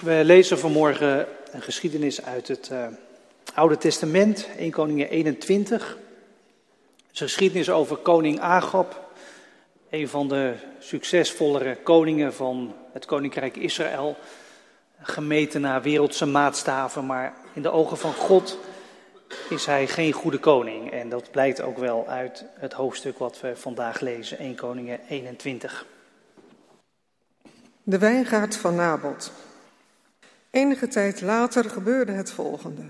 We 0.00 0.20
lezen 0.24 0.58
vanmorgen 0.58 1.26
een 1.50 1.62
geschiedenis 1.62 2.24
uit 2.24 2.48
het 2.48 2.68
uh, 2.72 2.86
Oude 3.54 3.76
Testament, 3.76 4.48
1 4.58 4.70
Koningin 4.70 5.06
21. 5.06 5.88
Het 5.88 5.98
is 7.12 7.20
een 7.20 7.26
geschiedenis 7.26 7.70
over 7.70 7.96
koning 7.96 8.40
Agab, 8.40 9.10
een 9.90 10.08
van 10.08 10.28
de 10.28 10.54
succesvollere 10.78 11.76
koningen 11.76 12.34
van 12.34 12.74
het 12.92 13.04
koninkrijk 13.04 13.56
Israël. 13.56 14.16
Gemeten 15.02 15.60
naar 15.60 15.82
wereldse 15.82 16.26
maatstaven, 16.26 17.06
maar 17.06 17.34
in 17.54 17.62
de 17.62 17.70
ogen 17.70 17.98
van 17.98 18.14
God 18.14 18.58
is 19.48 19.66
hij 19.66 19.86
geen 19.86 20.12
goede 20.12 20.38
koning. 20.38 20.90
En 20.90 21.08
dat 21.08 21.30
blijkt 21.30 21.60
ook 21.60 21.78
wel 21.78 22.08
uit 22.08 22.44
het 22.54 22.72
hoofdstuk 22.72 23.18
wat 23.18 23.40
we 23.40 23.56
vandaag 23.56 24.00
lezen, 24.00 24.38
1 24.38 24.54
Koningin 24.54 24.98
21. 25.08 25.86
De 27.82 27.98
wijngaard 27.98 28.56
van 28.56 28.74
Nabot. 28.74 29.32
Enige 30.50 30.88
tijd 30.88 31.20
later 31.20 31.70
gebeurde 31.70 32.12
het 32.12 32.30
volgende. 32.30 32.82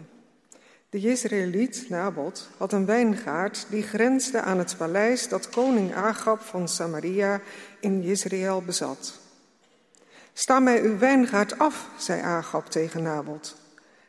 De 0.91 1.01
Jezreeliet 1.01 1.87
Nabot 1.89 2.49
had 2.57 2.73
een 2.73 2.87
wijngaard 2.87 3.67
die 3.69 3.83
grensde 3.83 4.41
aan 4.41 4.59
het 4.59 4.77
paleis 4.77 5.29
dat 5.29 5.49
koning 5.49 5.95
Agab 5.95 6.41
van 6.41 6.69
Samaria 6.69 7.41
in 7.81 8.03
Jezreel 8.03 8.63
bezat. 8.63 9.21
Sta 10.33 10.61
mij 10.61 10.83
uw 10.83 10.99
wijngaard 10.99 11.59
af, 11.59 11.89
zei 11.99 12.21
Agab 12.21 12.67
tegen 12.67 13.03
Nabot. 13.03 13.57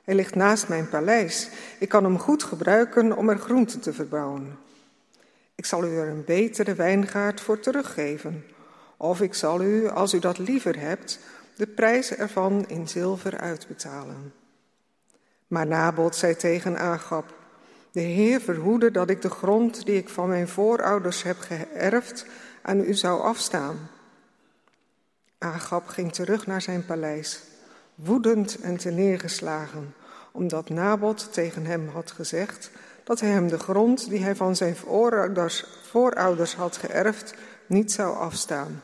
Hij 0.03 0.15
ligt 0.15 0.35
naast 0.35 0.67
mijn 0.67 0.89
paleis. 0.89 1.49
Ik 1.79 1.89
kan 1.89 2.03
hem 2.03 2.20
goed 2.20 2.43
gebruiken 2.43 3.17
om 3.17 3.29
er 3.29 3.37
groenten 3.37 3.79
te 3.79 3.93
verbouwen. 3.93 4.57
Ik 5.55 5.65
zal 5.65 5.83
u 5.83 5.97
er 5.97 6.07
een 6.07 6.23
betere 6.25 6.73
wijngaard 6.73 7.41
voor 7.41 7.59
teruggeven. 7.59 8.45
Of 8.97 9.21
ik 9.21 9.33
zal 9.33 9.61
u, 9.61 9.89
als 9.89 10.13
u 10.13 10.20
dat 10.20 10.37
liever 10.37 10.79
hebt, 10.79 11.20
de 11.55 11.67
prijs 11.67 12.15
ervan 12.15 12.65
in 12.67 12.87
zilver 12.87 13.37
uitbetalen. 13.37 14.33
Maar 15.47 15.67
Nabot 15.67 16.15
zei 16.15 16.35
tegen 16.35 16.77
Agab, 16.77 17.34
de 17.91 17.99
Heer 17.99 18.41
verhoede 18.41 18.91
dat 18.91 19.09
ik 19.09 19.21
de 19.21 19.29
grond 19.29 19.85
die 19.85 19.95
ik 19.95 20.09
van 20.09 20.29
mijn 20.29 20.48
voorouders 20.48 21.23
heb 21.23 21.39
geërfd 21.39 22.26
aan 22.61 22.79
u 22.79 22.93
zou 22.93 23.21
afstaan. 23.21 23.89
Agab 25.37 25.87
ging 25.87 26.13
terug 26.13 26.48
naar 26.48 26.61
zijn 26.61 26.85
paleis, 26.85 27.43
woedend 27.95 28.59
en 28.59 28.95
neergeslagen, 28.95 29.93
omdat 30.31 30.70
Nabot 30.70 31.33
tegen 31.33 31.65
hem 31.65 31.87
had 31.87 32.11
gezegd 32.11 32.71
dat 33.04 33.20
hij 33.20 33.29
hem 33.29 33.48
de 33.48 33.59
grond 33.59 34.09
die 34.09 34.23
hij 34.23 34.35
van 34.35 34.55
zijn 34.55 34.76
voorouders, 34.76 35.65
voorouders 35.89 36.55
had 36.55 36.77
geërfd 36.77 37.33
niet 37.65 37.91
zou 37.91 38.17
afstaan. 38.17 38.81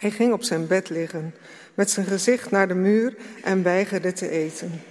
Hij 0.00 0.10
ging 0.10 0.32
op 0.32 0.42
zijn 0.42 0.66
bed 0.66 0.88
liggen, 0.88 1.34
met 1.74 1.90
zijn 1.90 2.06
gezicht 2.06 2.50
naar 2.50 2.68
de 2.68 2.74
muur 2.74 3.16
en 3.42 3.62
weigerde 3.62 4.12
te 4.12 4.28
eten. 4.28 4.82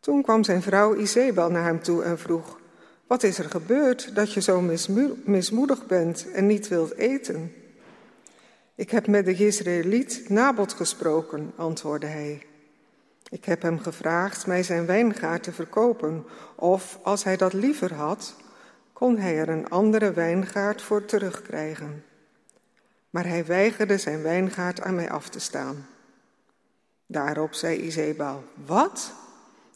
Toen 0.00 0.22
kwam 0.22 0.44
zijn 0.44 0.62
vrouw 0.62 0.96
Izebel 0.96 1.50
naar 1.50 1.64
hem 1.64 1.82
toe 1.82 2.02
en 2.02 2.18
vroeg: 2.18 2.60
Wat 3.06 3.22
is 3.22 3.38
er 3.38 3.50
gebeurd 3.50 4.14
dat 4.14 4.32
je 4.32 4.40
zo 4.40 4.60
mismoedig 5.24 5.86
bent 5.86 6.30
en 6.32 6.46
niet 6.46 6.68
wilt 6.68 6.94
eten? 6.94 7.52
Ik 8.74 8.90
heb 8.90 9.06
met 9.06 9.24
de 9.24 9.34
Jezreeliet 9.34 10.28
Nabot 10.28 10.72
gesproken, 10.72 11.52
antwoordde 11.56 12.06
hij. 12.06 12.42
Ik 13.30 13.44
heb 13.44 13.62
hem 13.62 13.78
gevraagd 13.78 14.46
mij 14.46 14.62
zijn 14.62 14.86
wijngaard 14.86 15.42
te 15.42 15.52
verkopen, 15.52 16.24
of 16.54 16.98
als 17.02 17.24
hij 17.24 17.36
dat 17.36 17.52
liever 17.52 17.94
had, 17.94 18.34
kon 18.92 19.18
hij 19.18 19.38
er 19.38 19.48
een 19.48 19.68
andere 19.68 20.12
wijngaard 20.12 20.82
voor 20.82 21.04
terugkrijgen 21.04 22.02
maar 23.10 23.26
hij 23.26 23.44
weigerde 23.44 23.98
zijn 23.98 24.22
wijngaard 24.22 24.80
aan 24.80 24.94
mij 24.94 25.10
af 25.10 25.28
te 25.28 25.40
staan. 25.40 25.86
Daarop 27.06 27.54
zei 27.54 27.80
Izebal, 27.80 28.44
wat? 28.66 29.12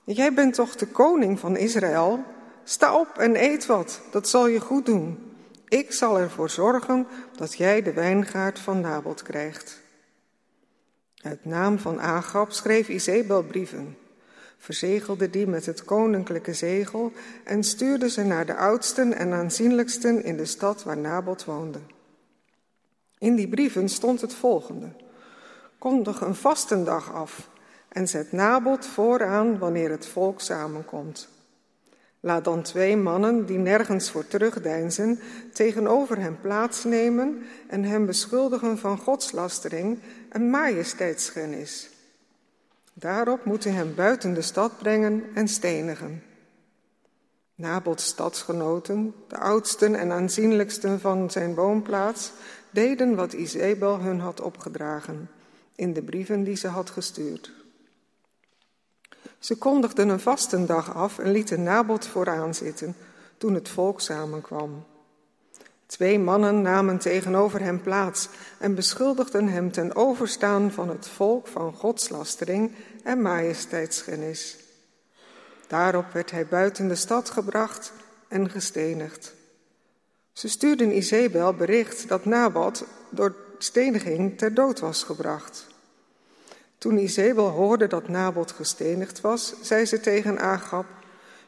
Jij 0.04 0.34
bent 0.34 0.54
toch 0.54 0.76
de 0.76 0.86
koning 0.86 1.38
van 1.38 1.56
Israël? 1.56 2.24
Sta 2.64 2.98
op 2.98 3.18
en 3.18 3.42
eet 3.42 3.66
wat, 3.66 4.00
dat 4.10 4.28
zal 4.28 4.46
je 4.46 4.60
goed 4.60 4.86
doen. 4.86 5.32
Ik 5.68 5.92
zal 5.92 6.18
ervoor 6.18 6.50
zorgen 6.50 7.06
dat 7.36 7.54
jij 7.54 7.82
de 7.82 7.92
wijngaard 7.92 8.58
van 8.58 8.80
Nabot 8.80 9.22
krijgt. 9.22 9.80
Uit 11.22 11.44
naam 11.44 11.78
van 11.78 12.00
Agab 12.00 12.52
schreef 12.52 12.88
Izebel 12.88 13.42
brieven, 13.42 13.96
verzegelde 14.58 15.30
die 15.30 15.46
met 15.46 15.66
het 15.66 15.84
koninklijke 15.84 16.54
zegel 16.54 17.12
en 17.44 17.64
stuurde 17.64 18.10
ze 18.10 18.22
naar 18.22 18.46
de 18.46 18.56
oudsten 18.56 19.14
en 19.14 19.32
aanzienlijksten 19.32 20.24
in 20.24 20.36
de 20.36 20.44
stad 20.44 20.82
waar 20.82 20.98
Nabot 20.98 21.44
woonde. 21.44 21.78
In 23.22 23.34
die 23.34 23.48
brieven 23.48 23.88
stond 23.88 24.20
het 24.20 24.34
volgende. 24.34 24.88
Kondig 25.78 26.20
een 26.20 26.34
vastendag 26.34 27.12
af 27.12 27.48
en 27.88 28.08
zet 28.08 28.32
Nabot 28.32 28.86
vooraan 28.86 29.58
wanneer 29.58 29.90
het 29.90 30.06
volk 30.06 30.40
samenkomt. 30.40 31.28
Laat 32.20 32.44
dan 32.44 32.62
twee 32.62 32.96
mannen 32.96 33.46
die 33.46 33.58
nergens 33.58 34.10
voor 34.10 34.26
terugdeinzen 34.26 35.20
tegenover 35.52 36.18
hem 36.18 36.38
plaatsnemen 36.40 37.42
en 37.68 37.84
hem 37.84 38.06
beschuldigen 38.06 38.78
van 38.78 38.98
godslastering 38.98 39.98
en 40.28 40.50
majesteitsschennis. 40.50 41.90
Daarop 42.92 43.44
moeten 43.44 43.74
hem 43.74 43.94
buiten 43.94 44.34
de 44.34 44.42
stad 44.42 44.78
brengen 44.78 45.24
en 45.34 45.48
stenigen. 45.48 46.22
Nabots 47.54 48.06
stadsgenoten, 48.06 49.14
de 49.28 49.38
oudsten 49.38 49.94
en 49.94 50.12
aanzienlijksten 50.12 51.00
van 51.00 51.30
zijn 51.30 51.54
woonplaats, 51.54 52.32
deden 52.72 53.14
wat 53.14 53.32
Izebel 53.32 54.00
hun 54.00 54.20
had 54.20 54.40
opgedragen 54.40 55.30
in 55.74 55.92
de 55.92 56.02
brieven 56.02 56.44
die 56.44 56.56
ze 56.56 56.68
had 56.68 56.90
gestuurd. 56.90 57.52
Ze 59.38 59.56
kondigden 59.56 60.08
een 60.08 60.20
vastendag 60.20 60.94
af 60.94 61.18
en 61.18 61.30
lieten 61.30 61.62
Nabot 61.62 62.06
vooraan 62.06 62.54
zitten 62.54 62.94
toen 63.36 63.54
het 63.54 63.68
volk 63.68 64.00
samenkwam. 64.00 64.84
Twee 65.86 66.18
mannen 66.18 66.62
namen 66.62 66.98
tegenover 66.98 67.60
hem 67.60 67.80
plaats 67.80 68.28
en 68.58 68.74
beschuldigden 68.74 69.48
hem 69.48 69.72
ten 69.72 69.96
overstaan 69.96 70.70
van 70.70 70.88
het 70.88 71.08
volk 71.08 71.46
van 71.46 71.72
godslastering 71.72 72.74
en 73.02 73.22
majesteitsschennis. 73.22 74.56
Daarop 75.66 76.12
werd 76.12 76.30
hij 76.30 76.46
buiten 76.46 76.88
de 76.88 76.94
stad 76.94 77.30
gebracht 77.30 77.92
en 78.28 78.50
gestenigd. 78.50 79.34
Ze 80.32 80.48
stuurden 80.48 80.96
Izebel 80.96 81.54
bericht 81.54 82.08
dat 82.08 82.24
Nabat 82.24 82.84
door 83.10 83.34
steniging 83.58 84.38
ter 84.38 84.54
dood 84.54 84.80
was 84.80 85.02
gebracht. 85.02 85.66
Toen 86.78 86.98
Izebel 86.98 87.48
hoorde 87.48 87.86
dat 87.86 88.08
Nabot 88.08 88.52
gestenigd 88.52 89.20
was, 89.20 89.54
zei 89.60 89.84
ze 89.84 90.00
tegen 90.00 90.38
Agab: 90.38 90.86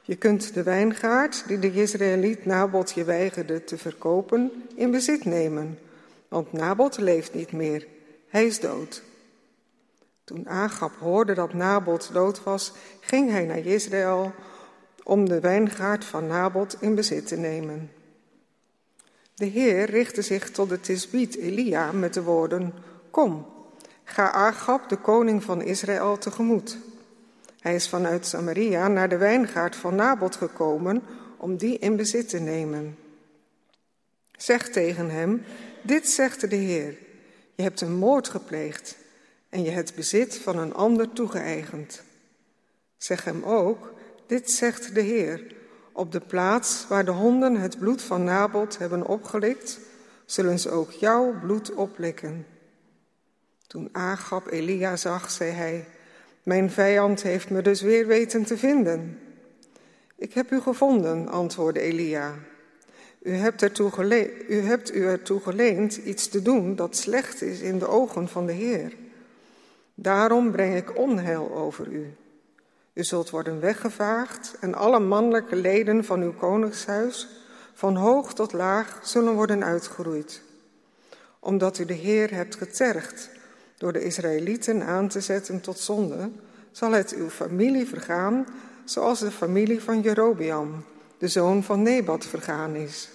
Je 0.02 0.16
kunt 0.16 0.54
de 0.54 0.62
wijngaard 0.62 1.44
die 1.46 1.58
de 1.58 1.72
Israëliet 1.72 2.44
Nabot 2.44 2.92
je 2.92 3.04
weigerde 3.04 3.64
te 3.64 3.78
verkopen, 3.78 4.52
in 4.74 4.90
bezit 4.90 5.24
nemen, 5.24 5.78
want 6.28 6.52
Nabot 6.52 6.98
leeft 6.98 7.34
niet 7.34 7.52
meer, 7.52 7.86
hij 8.28 8.46
is 8.46 8.60
dood. 8.60 9.02
Toen 10.24 10.48
Agab 10.48 10.92
hoorde 10.98 11.34
dat 11.34 11.52
Nabot 11.52 12.10
dood 12.12 12.42
was, 12.42 12.72
ging 13.00 13.30
hij 13.30 13.44
naar 13.44 13.66
Israël 13.66 14.32
om 15.02 15.28
de 15.28 15.40
wijngaard 15.40 16.04
van 16.04 16.26
Nabot 16.26 16.76
in 16.80 16.94
bezit 16.94 17.26
te 17.26 17.36
nemen. 17.36 17.90
De 19.34 19.44
Heer 19.44 19.90
richtte 19.90 20.22
zich 20.22 20.50
tot 20.50 20.68
de 20.68 20.80
Tisbiet 20.80 21.36
Elia 21.36 21.92
met 21.92 22.14
de 22.14 22.22
woorden: 22.22 22.74
Kom, 23.10 23.46
ga 24.04 24.32
Agab, 24.32 24.88
de 24.88 24.96
koning 24.96 25.42
van 25.42 25.62
Israël, 25.62 26.18
tegemoet. 26.18 26.78
Hij 27.60 27.74
is 27.74 27.88
vanuit 27.88 28.26
Samaria 28.26 28.88
naar 28.88 29.08
de 29.08 29.16
wijngaard 29.16 29.76
van 29.76 29.94
Nabot 29.94 30.36
gekomen 30.36 31.02
om 31.36 31.56
die 31.56 31.78
in 31.78 31.96
bezit 31.96 32.28
te 32.28 32.38
nemen. 32.38 32.98
Zeg 34.32 34.68
tegen 34.68 35.10
hem: 35.10 35.42
Dit 35.82 36.08
zegt 36.08 36.50
de 36.50 36.56
Heer: 36.56 36.96
Je 37.54 37.62
hebt 37.62 37.80
een 37.80 37.94
moord 37.94 38.28
gepleegd 38.28 38.96
en 39.48 39.62
je 39.62 39.70
het 39.70 39.92
bezit 39.94 40.36
van 40.36 40.58
een 40.58 40.74
ander 40.74 41.12
toegeëigend. 41.12 42.02
Zeg 42.96 43.24
hem 43.24 43.42
ook: 43.42 43.92
Dit 44.26 44.50
zegt 44.50 44.94
de 44.94 45.00
Heer. 45.00 45.54
Op 45.96 46.12
de 46.12 46.20
plaats 46.20 46.86
waar 46.88 47.04
de 47.04 47.10
honden 47.10 47.56
het 47.56 47.78
bloed 47.78 48.02
van 48.02 48.24
Nabot 48.24 48.78
hebben 48.78 49.06
opgelikt, 49.06 49.80
zullen 50.24 50.58
ze 50.58 50.70
ook 50.70 50.90
jouw 50.90 51.38
bloed 51.40 51.74
oplikken. 51.74 52.46
Toen 53.66 53.88
Agab 53.92 54.46
Elia 54.50 54.96
zag, 54.96 55.30
zei 55.30 55.50
hij: 55.50 55.86
Mijn 56.42 56.70
vijand 56.70 57.22
heeft 57.22 57.50
me 57.50 57.62
dus 57.62 57.80
weer 57.80 58.06
weten 58.06 58.44
te 58.44 58.56
vinden. 58.56 59.18
Ik 60.16 60.34
heb 60.34 60.50
u 60.50 60.60
gevonden, 60.60 61.28
antwoordde 61.28 61.80
Elia. 61.80 62.34
U 63.22 63.32
hebt, 63.32 63.78
u 64.48 64.60
hebt 64.60 64.94
u 64.94 65.06
ertoe 65.06 65.40
geleend 65.40 65.96
iets 65.96 66.28
te 66.28 66.42
doen 66.42 66.76
dat 66.76 66.96
slecht 66.96 67.42
is 67.42 67.60
in 67.60 67.78
de 67.78 67.88
ogen 67.88 68.28
van 68.28 68.46
de 68.46 68.52
Heer. 68.52 68.92
Daarom 69.94 70.50
breng 70.50 70.76
ik 70.76 70.98
onheil 70.98 71.54
over 71.54 71.88
u. 71.88 72.14
U 72.94 73.04
zult 73.04 73.30
worden 73.30 73.60
weggevaagd 73.60 74.56
en 74.60 74.74
alle 74.74 75.00
mannelijke 75.00 75.56
leden 75.56 76.04
van 76.04 76.20
uw 76.20 76.32
koningshuis, 76.32 77.28
van 77.72 77.96
hoog 77.96 78.34
tot 78.34 78.52
laag, 78.52 79.00
zullen 79.02 79.34
worden 79.34 79.64
uitgeroeid. 79.64 80.42
Omdat 81.40 81.78
u 81.78 81.84
de 81.84 81.94
Heer 81.94 82.34
hebt 82.34 82.54
getergd, 82.54 83.30
door 83.76 83.92
de 83.92 84.04
Israëlieten 84.04 84.82
aan 84.82 85.08
te 85.08 85.20
zetten 85.20 85.60
tot 85.60 85.78
zonde, 85.78 86.30
zal 86.72 86.92
het 86.92 87.14
uw 87.14 87.28
familie 87.28 87.86
vergaan 87.86 88.46
zoals 88.84 89.20
de 89.20 89.30
familie 89.30 89.82
van 89.82 90.00
Jerobiam, 90.00 90.84
de 91.18 91.28
zoon 91.28 91.62
van 91.62 91.82
Nebat, 91.82 92.26
vergaan 92.26 92.74
is. 92.74 93.08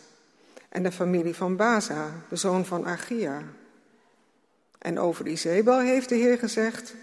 En 0.70 0.84
de 0.84 0.92
familie 0.92 1.36
van 1.36 1.56
Baza, 1.56 2.12
de 2.30 2.36
zoon 2.36 2.66
van 2.66 2.86
Achia. 2.86 3.42
En 4.80 5.00
over 5.00 5.28
Izebel 5.28 5.80
heeft 5.80 6.10
de 6.10 6.16
Heer 6.16 6.38
gezegd, 6.38 6.94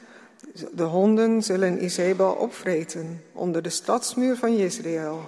de 0.73 0.83
honden 0.83 1.43
zullen 1.43 1.85
Izebel 1.85 2.33
opvreten 2.33 3.23
onder 3.33 3.63
de 3.63 3.71
stadsmuur 3.71 4.37
van 4.37 4.57
Jezreel. 4.57 5.21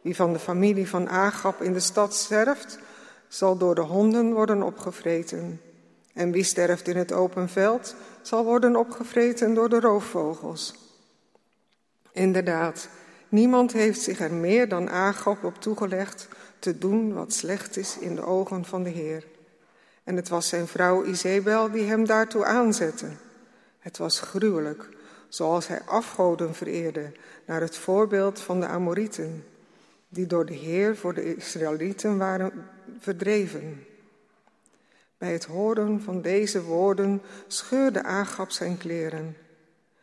Wie 0.00 0.16
van 0.16 0.32
de 0.32 0.38
familie 0.38 0.88
van 0.88 1.08
Agab 1.08 1.62
in 1.62 1.72
de 1.72 1.80
stad 1.80 2.14
sterft, 2.14 2.78
zal 3.28 3.56
door 3.56 3.74
de 3.74 3.80
honden 3.80 4.32
worden 4.32 4.62
opgevreten. 4.62 5.60
En 6.12 6.30
wie 6.30 6.42
sterft 6.42 6.88
in 6.88 6.96
het 6.96 7.12
open 7.12 7.48
veld, 7.48 7.94
zal 8.22 8.44
worden 8.44 8.76
opgevreten 8.76 9.54
door 9.54 9.68
de 9.68 9.80
roofvogels. 9.80 10.74
Inderdaad, 12.12 12.88
niemand 13.28 13.72
heeft 13.72 14.00
zich 14.00 14.20
er 14.20 14.32
meer 14.32 14.68
dan 14.68 14.90
Agab 14.90 15.44
op 15.44 15.60
toegelegd 15.60 16.28
te 16.58 16.78
doen 16.78 17.14
wat 17.14 17.32
slecht 17.32 17.76
is 17.76 17.98
in 17.98 18.14
de 18.14 18.22
ogen 18.22 18.64
van 18.64 18.82
de 18.82 18.90
Heer. 18.90 19.26
En 20.04 20.16
het 20.16 20.28
was 20.28 20.48
zijn 20.48 20.66
vrouw 20.66 21.04
Izebel 21.04 21.70
die 21.70 21.84
hem 21.84 22.06
daartoe 22.06 22.44
aanzette. 22.44 23.06
Het 23.84 23.98
was 23.98 24.20
gruwelijk, 24.20 24.88
zoals 25.28 25.66
hij 25.66 25.82
afgoden 25.82 26.54
vereerde, 26.54 27.12
naar 27.46 27.60
het 27.60 27.76
voorbeeld 27.76 28.40
van 28.40 28.60
de 28.60 28.66
Amorieten, 28.66 29.44
die 30.08 30.26
door 30.26 30.46
de 30.46 30.54
Heer 30.54 30.96
voor 30.96 31.14
de 31.14 31.36
Israëlieten 31.36 32.18
waren 32.18 32.68
verdreven. 32.98 33.86
Bij 35.18 35.32
het 35.32 35.44
horen 35.44 36.02
van 36.02 36.22
deze 36.22 36.62
woorden 36.62 37.22
scheurde 37.46 38.02
Agab 38.02 38.50
zijn 38.50 38.76
kleren. 38.76 39.36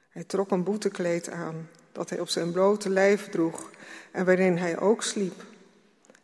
Hij 0.10 0.24
trok 0.24 0.52
een 0.52 0.64
boetekleed 0.64 1.30
aan, 1.30 1.70
dat 1.92 2.10
hij 2.10 2.20
op 2.20 2.30
zijn 2.30 2.52
blote 2.52 2.90
lijf 2.90 3.30
droeg 3.30 3.70
en 4.12 4.26
waarin 4.26 4.58
hij 4.58 4.80
ook 4.80 5.04
sliep. 5.04 5.44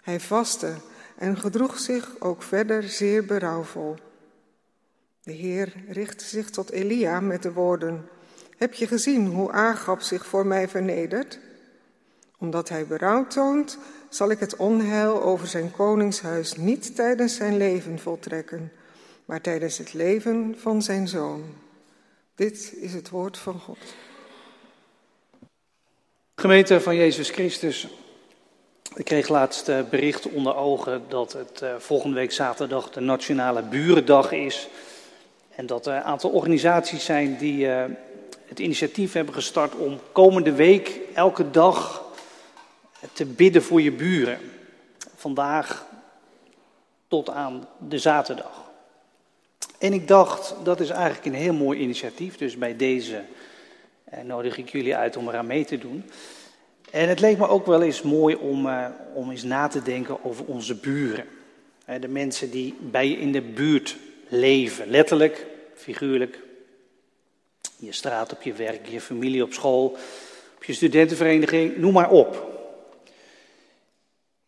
Hij 0.01 0.19
vastte 0.19 0.73
en 1.15 1.37
gedroeg 1.37 1.79
zich 1.79 2.19
ook 2.19 2.43
verder 2.43 2.83
zeer 2.83 3.25
berouwvol. 3.25 3.95
De 5.27 5.33
Heer 5.33 5.73
richtte 5.87 6.25
zich 6.25 6.49
tot 6.49 6.71
Elia 6.71 7.19
met 7.19 7.43
de 7.43 7.53
woorden: 7.53 8.09
Heb 8.57 8.73
je 8.73 8.87
gezien 8.87 9.25
hoe 9.25 9.51
Agab 9.51 10.01
zich 10.01 10.25
voor 10.25 10.45
mij 10.45 10.67
vernedert? 10.67 11.39
Omdat 12.37 12.69
hij 12.69 12.85
berouw 12.85 13.27
toont, 13.27 13.77
zal 14.09 14.31
ik 14.31 14.39
het 14.39 14.55
onheil 14.55 15.23
over 15.23 15.47
zijn 15.47 15.71
koningshuis 15.71 16.55
niet 16.55 16.95
tijdens 16.95 17.35
zijn 17.35 17.57
leven 17.57 17.99
voltrekken, 17.99 18.71
maar 19.25 19.41
tijdens 19.41 19.77
het 19.77 19.93
leven 19.93 20.55
van 20.57 20.81
zijn 20.81 21.07
zoon. 21.07 21.43
Dit 22.35 22.73
is 22.75 22.93
het 22.93 23.09
woord 23.09 23.37
van 23.37 23.59
God. 23.59 23.77
Gemeente 26.35 26.81
van 26.81 26.95
Jezus 26.95 27.29
Christus, 27.29 27.87
ik 28.95 29.05
kreeg 29.05 29.27
laatst 29.27 29.69
eh, 29.69 29.79
bericht 29.89 30.29
onder 30.29 30.55
ogen 30.55 31.03
dat 31.07 31.33
het 31.33 31.61
eh, 31.61 31.75
volgende 31.77 32.15
week 32.15 32.31
zaterdag 32.31 32.89
de 32.89 32.99
Nationale 32.99 33.63
Burendag 33.63 34.31
is. 34.31 34.69
En 35.57 35.65
dat 35.65 35.85
er 35.85 35.95
een 35.95 36.03
aantal 36.03 36.29
organisaties 36.29 37.05
zijn 37.05 37.37
die 37.37 37.71
eh, 37.71 37.85
het 38.45 38.59
initiatief 38.59 39.13
hebben 39.13 39.33
gestart 39.33 39.75
om 39.75 39.99
komende 40.11 40.51
week 40.51 40.99
elke 41.13 41.51
dag 41.51 42.05
te 43.13 43.25
bidden 43.25 43.63
voor 43.63 43.81
je 43.81 43.91
buren. 43.91 44.39
Vandaag 45.15 45.85
tot 47.07 47.29
aan 47.29 47.67
de 47.87 47.97
zaterdag. 47.97 48.71
En 49.79 49.93
ik 49.93 50.07
dacht, 50.07 50.55
dat 50.63 50.79
is 50.79 50.89
eigenlijk 50.89 51.25
een 51.25 51.41
heel 51.41 51.53
mooi 51.53 51.79
initiatief. 51.79 52.37
Dus 52.37 52.57
bij 52.57 52.75
deze 52.75 53.21
nodig 54.23 54.57
ik 54.57 54.69
jullie 54.69 54.95
uit 54.95 55.17
om 55.17 55.27
eraan 55.29 55.47
mee 55.47 55.65
te 55.65 55.77
doen. 55.77 56.03
En 56.91 57.09
het 57.09 57.19
leek 57.19 57.37
me 57.37 57.47
ook 57.47 57.65
wel 57.65 57.81
eens 57.81 58.01
mooi 58.01 58.35
om, 58.35 58.65
uh, 58.65 58.87
om 59.13 59.31
eens 59.31 59.43
na 59.43 59.67
te 59.67 59.81
denken 59.81 60.25
over 60.25 60.45
onze 60.45 60.75
buren. 60.75 61.25
de 61.99 62.07
mensen 62.07 62.51
die 62.51 62.75
bij 62.79 63.09
je 63.09 63.17
in 63.17 63.31
de 63.31 63.41
buurt 63.41 63.97
leven, 64.27 64.89
letterlijk, 64.89 65.45
figuurlijk. 65.75 66.39
Je 67.77 67.91
straat 67.91 68.31
op 68.31 68.41
je 68.41 68.53
werk, 68.53 68.87
je 68.87 69.01
familie 69.01 69.43
op 69.43 69.53
school, 69.53 69.97
op 70.55 70.63
je 70.63 70.73
studentenvereniging, 70.73 71.77
noem 71.77 71.93
maar 71.93 72.09
op. 72.09 72.55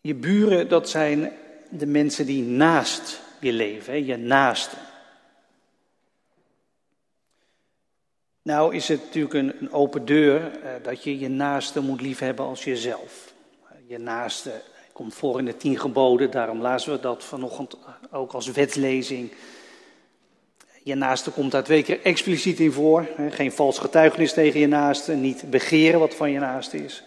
Je 0.01 0.15
buren, 0.15 0.69
dat 0.69 0.89
zijn 0.89 1.31
de 1.69 1.85
mensen 1.85 2.25
die 2.25 2.43
naast 2.43 3.21
je 3.39 3.53
leven, 3.53 4.05
je 4.05 4.17
naasten. 4.17 4.77
Nou 8.41 8.75
is 8.75 8.87
het 8.87 9.03
natuurlijk 9.03 9.33
een, 9.33 9.71
open 9.71 10.05
deur 10.05 10.41
uh, 10.41 10.69
dat 10.83 11.03
je 11.03 11.19
je 11.19 11.27
naaste 11.27 11.79
moet 11.79 12.01
liefhebben 12.01 12.45
als 12.45 12.63
jezelf. 12.63 13.33
Je 13.87 13.97
naaste 13.97 14.61
komt 14.93 15.13
voor 15.13 15.39
in 15.39 15.45
de 15.45 15.57
tien 15.57 15.79
geboden, 15.79 16.31
daarom 16.31 16.61
lazen 16.61 16.91
we 16.91 16.99
dat 16.99 17.23
vanochtend 17.23 17.75
ook 18.11 18.31
als 18.31 18.47
wetslezing. 18.47 19.31
Je 20.89 20.95
naaste 20.95 21.31
komt 21.31 21.51
daar 21.51 21.63
twee 21.63 21.83
keer 21.83 21.99
expliciet 22.03 22.59
in 22.59 22.71
voor. 22.71 23.07
Geen 23.29 23.51
vals 23.51 23.79
getuigenis 23.79 24.33
tegen 24.33 24.59
je 24.59 24.67
naaste, 24.67 25.13
niet 25.13 25.49
begeren 25.49 25.99
wat 25.99 26.15
van 26.15 26.31
je 26.31 26.39
naaste 26.39 26.83
is. 26.83 27.03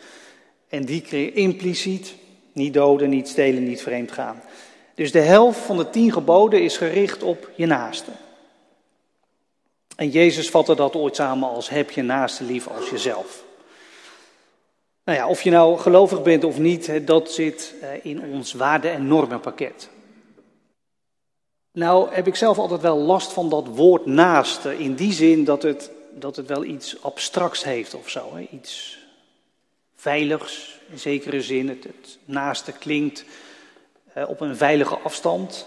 En 0.69 0.85
die 0.85 1.01
keer 1.01 1.37
impliciet, 1.37 2.15
niet 2.53 2.75
doden, 2.75 3.11
niet 3.11 3.29
stelen, 3.29 3.65
niet 3.65 3.83
vreemd 3.83 4.13
gaan. 4.13 4.43
Dus 4.95 5.13
de 5.13 5.21
helft 5.21 5.59
van 5.59 5.77
de 5.77 5.91
tien 5.91 6.13
geboden 6.13 6.63
is 6.63 6.77
gericht 6.77 7.23
op 7.23 7.51
je 7.57 7.67
naaste. 7.67 8.11
En 9.97 10.09
Jezus 10.09 10.49
vatte 10.49 10.75
dat 10.75 10.97
ooit 10.97 11.17
samen 11.17 11.49
als 11.49 11.69
heb 11.69 11.91
je 11.91 12.03
naaste 12.03 12.45
lief 12.45 12.69
als 12.69 12.91
jezelf. 12.91 13.45
Nou 15.05 15.19
ja, 15.19 15.29
of 15.29 15.43
je 15.43 15.51
nou 15.51 15.79
gelovig 15.79 16.23
bent 16.23 16.45
of 16.45 16.59
niet, 16.59 17.07
dat 17.07 17.33
zit 17.33 17.75
eh, 17.81 17.89
in 18.03 18.23
ons 18.23 18.53
waarde- 18.53 18.89
en 18.89 19.07
normenpakket. 19.07 19.89
Nou 21.73 22.15
heb 22.15 22.27
ik 22.27 22.37
zelf 22.37 22.59
altijd 22.59 22.81
wel 22.81 22.99
last 22.99 23.33
van 23.33 23.49
dat 23.49 23.67
woord 23.67 24.07
naaste, 24.07 24.79
in 24.79 24.95
die 24.95 25.13
zin 25.13 25.45
dat 25.45 25.63
het, 25.63 25.91
dat 26.15 26.37
het 26.37 26.47
wel 26.47 26.65
iets 26.65 27.03
abstracts 27.03 27.65
heeft 27.65 27.95
of 27.95 28.09
zo. 28.09 28.35
Hè? 28.35 28.49
Iets 28.51 28.99
veiligs, 29.95 30.81
in 30.91 30.99
zekere 30.99 31.43
zin. 31.43 31.69
Het, 31.69 32.19
naaste 32.25 32.73
klinkt 32.73 33.25
uh, 34.17 34.29
op 34.29 34.41
een 34.41 34.57
veilige 34.57 34.97
afstand. 34.99 35.67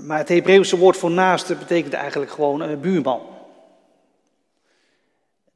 Maar 0.00 0.18
het 0.18 0.28
Hebreeuwse 0.28 0.76
woord 0.76 0.96
voor 0.96 1.10
naaste 1.10 1.54
betekent 1.54 1.92
eigenlijk 1.92 2.30
gewoon 2.30 2.60
een 2.60 2.80
buurman. 2.80 3.20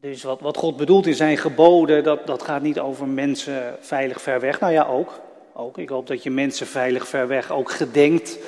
Dus 0.00 0.23
wat, 0.23 0.41
wat 0.41 0.57
God 0.57 0.77
bedoelt 0.77 1.07
in 1.07 1.15
zijn 1.15 1.37
geboden, 1.37 2.05
dat, 2.05 2.27
dat 2.27 2.43
gaat 2.43 2.62
niet 2.62 2.79
over 2.79 3.07
mensen 3.07 3.77
veilig 3.81 4.23
ver 4.23 4.41
weg. 4.41 4.61
Nou 4.61 4.73
ja, 4.73 4.87
ook, 4.87 5.21
ook. 5.55 5.79
Ik 5.79 5.88
hoop 5.88 6.07
dat 6.07 6.23
je 6.23 6.31
mensen 6.31 6.67
veilig 6.67 7.09
ver 7.09 7.29
weg 7.29 7.50
ook 7.50 7.71
gedenkt 7.71 8.38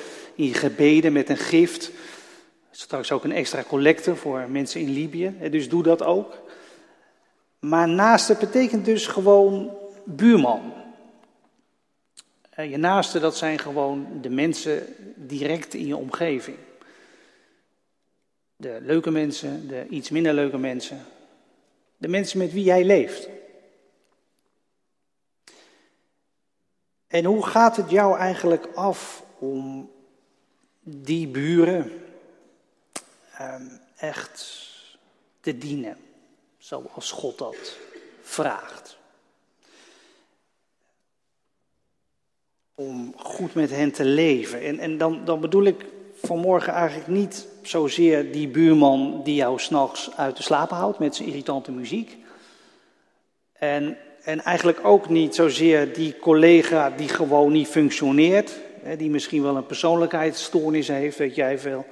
in 0.41 0.47
je 0.47 0.53
gebeden 0.53 1.13
met 1.13 1.29
een 1.29 1.37
gift. 1.37 1.91
Straks 2.71 3.11
ook 3.11 3.23
een 3.23 3.31
extra 3.31 3.63
collecte 3.63 4.15
voor 4.15 4.49
mensen 4.49 4.81
in 4.81 4.89
Libië. 4.89 5.35
Dus 5.51 5.69
doe 5.69 5.83
dat 5.83 6.03
ook. 6.03 6.37
Maar 7.59 7.89
naaste 7.89 8.35
betekent 8.39 8.85
dus 8.85 9.07
gewoon 9.07 9.77
buurman. 10.03 10.73
Eh, 12.49 12.71
je 12.71 12.77
naaste, 12.77 13.19
dat 13.19 13.37
zijn 13.37 13.59
gewoon 13.59 14.07
de 14.21 14.29
mensen 14.29 14.95
direct 15.15 15.73
in 15.73 15.87
je 15.87 15.97
omgeving. 15.97 16.57
De 18.55 18.77
leuke 18.81 19.11
mensen, 19.11 19.67
de 19.67 19.87
iets 19.89 20.09
minder 20.09 20.33
leuke 20.33 20.57
mensen. 20.57 21.05
De 21.97 22.07
mensen 22.07 22.37
met 22.37 22.53
wie 22.53 22.63
jij 22.63 22.85
leeft. 22.85 23.29
En 27.07 27.25
hoe 27.25 27.45
gaat 27.45 27.75
het 27.77 27.89
jou 27.89 28.17
eigenlijk 28.17 28.67
af 28.73 29.23
om 29.39 29.89
die 30.95 31.27
buren 31.27 31.91
ehm, 33.37 33.67
echt 33.97 34.59
te 35.39 35.57
dienen, 35.57 35.97
zoals 36.57 37.11
God 37.11 37.37
dat 37.37 37.77
vraagt? 38.21 38.99
om 42.81 43.13
goed 43.17 43.53
met 43.53 43.69
hen 43.69 43.91
te 43.91 44.05
leven. 44.05 44.61
En, 44.61 44.79
en 44.79 44.97
dan, 44.97 45.21
dan 45.25 45.39
bedoel 45.39 45.63
ik 45.63 45.85
vanmorgen 46.15 46.73
eigenlijk 46.73 47.07
niet 47.07 47.47
zozeer 47.61 48.31
die 48.31 48.47
buurman 48.47 49.21
die 49.23 49.35
jou 49.35 49.59
s'nachts 49.59 50.09
uit 50.15 50.37
de 50.37 50.43
slaap 50.43 50.69
houdt 50.69 50.99
met 50.99 51.15
zijn 51.15 51.27
irritante 51.27 51.71
muziek. 51.71 52.17
En, 53.53 53.97
en 54.23 54.41
eigenlijk 54.43 54.85
ook 54.85 55.09
niet 55.09 55.35
zozeer 55.35 55.93
die 55.93 56.17
collega 56.17 56.89
die 56.89 57.09
gewoon 57.09 57.51
niet 57.51 57.67
functioneert, 57.67 58.59
die 58.97 59.09
misschien 59.09 59.43
wel 59.43 59.55
een 59.55 59.65
persoonlijkheidsstoornis 59.65 60.87
heeft, 60.87 61.17
weet 61.17 61.35
jij 61.35 61.59
veel. 61.59 61.85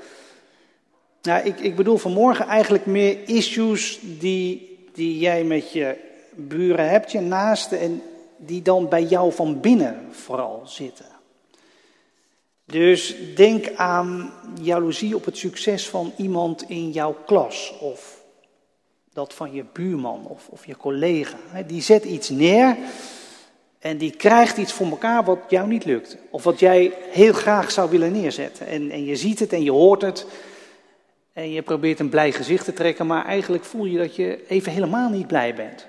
Nou, 1.22 1.46
ik, 1.46 1.60
ik 1.60 1.76
bedoel 1.76 1.98
vanmorgen 1.98 2.48
eigenlijk 2.48 2.86
meer 2.86 3.18
issues 3.30 4.00
die, 4.20 4.78
die 4.94 5.20
jij 5.20 5.44
met 5.44 5.72
je 5.72 5.96
buren 6.36 6.90
hebt, 6.90 7.12
je 7.12 7.20
naasten 7.20 7.80
en 7.80 8.02
die 8.38 8.62
dan 8.62 8.90
bij 8.90 9.04
jou 9.04 9.34
van 9.34 9.60
binnen 9.60 10.08
vooral 10.12 10.62
zitten. 10.66 11.06
Dus 12.66 13.16
denk 13.36 13.74
aan 13.76 14.34
jaloezie 14.62 15.16
op 15.16 15.26
het 15.26 15.38
succes 15.38 15.90
van 15.90 16.12
iemand 16.18 16.70
in 16.70 16.92
jouw 16.92 17.16
klas 17.26 17.74
of 17.80 18.24
dat 19.14 19.34
van 19.34 19.54
je 19.54 19.66
buurman 19.74 20.26
of, 20.26 20.48
of 20.50 20.66
je 20.66 20.78
collega. 20.78 21.38
Die 21.68 21.82
zet 21.82 22.04
iets 22.04 22.30
neer 22.30 22.78
en 23.80 23.98
die 23.98 24.16
krijgt 24.16 24.58
iets 24.58 24.74
voor 24.74 24.90
elkaar 24.90 25.24
wat 25.24 25.40
jou 25.50 25.68
niet 25.68 25.86
lukt. 25.86 26.18
Of 26.30 26.44
wat 26.44 26.60
jij 26.60 26.94
heel 27.10 27.34
graag 27.34 27.72
zou 27.72 27.90
willen 27.90 28.12
neerzetten. 28.12 28.68
En, 28.68 28.92
en 28.92 29.06
je 29.06 29.16
ziet 29.16 29.40
het 29.40 29.54
en 29.54 29.64
je 29.64 29.72
hoort 29.72 30.02
het. 30.02 30.26
En 31.34 31.52
je 31.52 31.62
probeert 31.62 32.00
een 32.00 32.10
blij 32.10 32.32
gezicht 32.32 32.66
te 32.66 32.74
trekken, 32.74 33.08
maar 33.08 33.26
eigenlijk 33.26 33.64
voel 33.64 33.86
je 33.86 33.98
dat 33.98 34.16
je 34.16 34.48
even 34.48 34.72
helemaal 34.72 35.10
niet 35.10 35.28
blij 35.28 35.56
bent. 35.56 35.88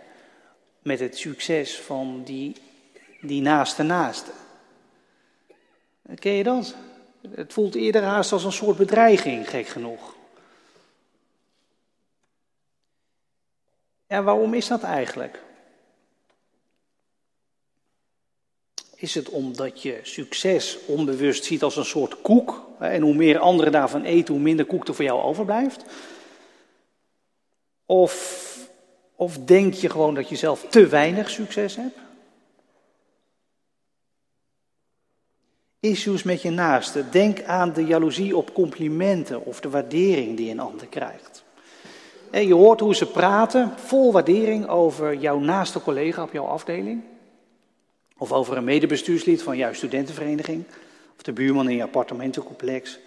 Met 0.83 1.01
het 1.01 1.19
succes 1.19 1.81
van 1.81 2.23
die, 2.25 2.57
die 3.21 3.43
naaste 3.43 3.83
naaste. 3.83 4.31
Ken 6.15 6.33
je 6.33 6.43
dat? 6.43 6.75
Het 7.35 7.53
voelt 7.53 7.75
eerder 7.75 8.03
haast 8.03 8.33
als 8.33 8.45
een 8.45 8.53
soort 8.53 8.77
bedreiging, 8.77 9.51
gek 9.51 9.67
genoeg. 9.67 10.15
Ja, 14.07 14.23
waarom 14.23 14.55
is 14.55 14.67
dat 14.67 14.83
eigenlijk? 14.83 15.43
Is 19.01 19.15
het 19.15 19.29
omdat 19.29 19.83
je 19.83 20.01
succes 20.03 20.79
onbewust 20.87 21.45
ziet 21.45 21.63
als 21.63 21.77
een 21.77 21.85
soort 21.85 22.21
koek? 22.21 22.67
En 22.79 23.03
hoe 23.03 23.15
meer 23.15 23.39
anderen 23.39 23.73
daarvan 23.73 24.05
eten, 24.05 24.35
hoe 24.35 24.43
minder 24.43 24.67
koek 24.67 24.89
er 24.89 24.95
voor 24.95 25.05
jou 25.05 25.23
overblijft? 25.23 25.85
Of, 27.87 28.69
of 29.15 29.39
denk 29.39 29.75
je 29.75 29.91
gewoon 29.91 30.15
dat 30.15 30.29
je 30.29 30.37
zelf 30.37 30.67
te 30.69 30.87
weinig 30.87 31.31
succes 31.31 31.77
hebt? 31.77 31.99
Issues 35.81 36.23
met 36.23 36.43
je 36.43 36.51
naaste. 36.51 37.09
Denk 37.11 37.43
aan 37.43 37.73
de 37.73 37.85
jaloezie 37.85 38.37
op 38.37 38.55
complimenten 38.55 39.45
of 39.45 39.61
de 39.61 39.71
waardering 39.71 40.37
die 40.37 40.51
een 40.51 40.61
ander 40.61 40.87
krijgt. 40.87 41.45
En 42.31 42.47
je 42.47 42.55
hoort 42.55 42.81
hoe 42.81 42.95
ze 42.95 43.07
praten, 43.07 43.73
vol 43.77 44.13
waardering 44.13 44.69
over 44.69 45.15
jouw 45.15 45.39
naaste 45.39 45.81
collega 45.83 46.23
op 46.23 46.33
jouw 46.33 46.47
afdeling. 46.47 47.03
Of 48.21 48.33
over 48.33 48.57
een 48.57 48.65
medebestuurslid 48.65 49.43
van 49.43 49.57
jouw 49.57 49.73
studentenvereniging. 49.73 50.65
Of 51.17 51.23
de 51.23 51.33
buurman 51.33 51.69
in 51.69 51.77
je 51.77 51.83
appartementencomplex. 51.83 52.99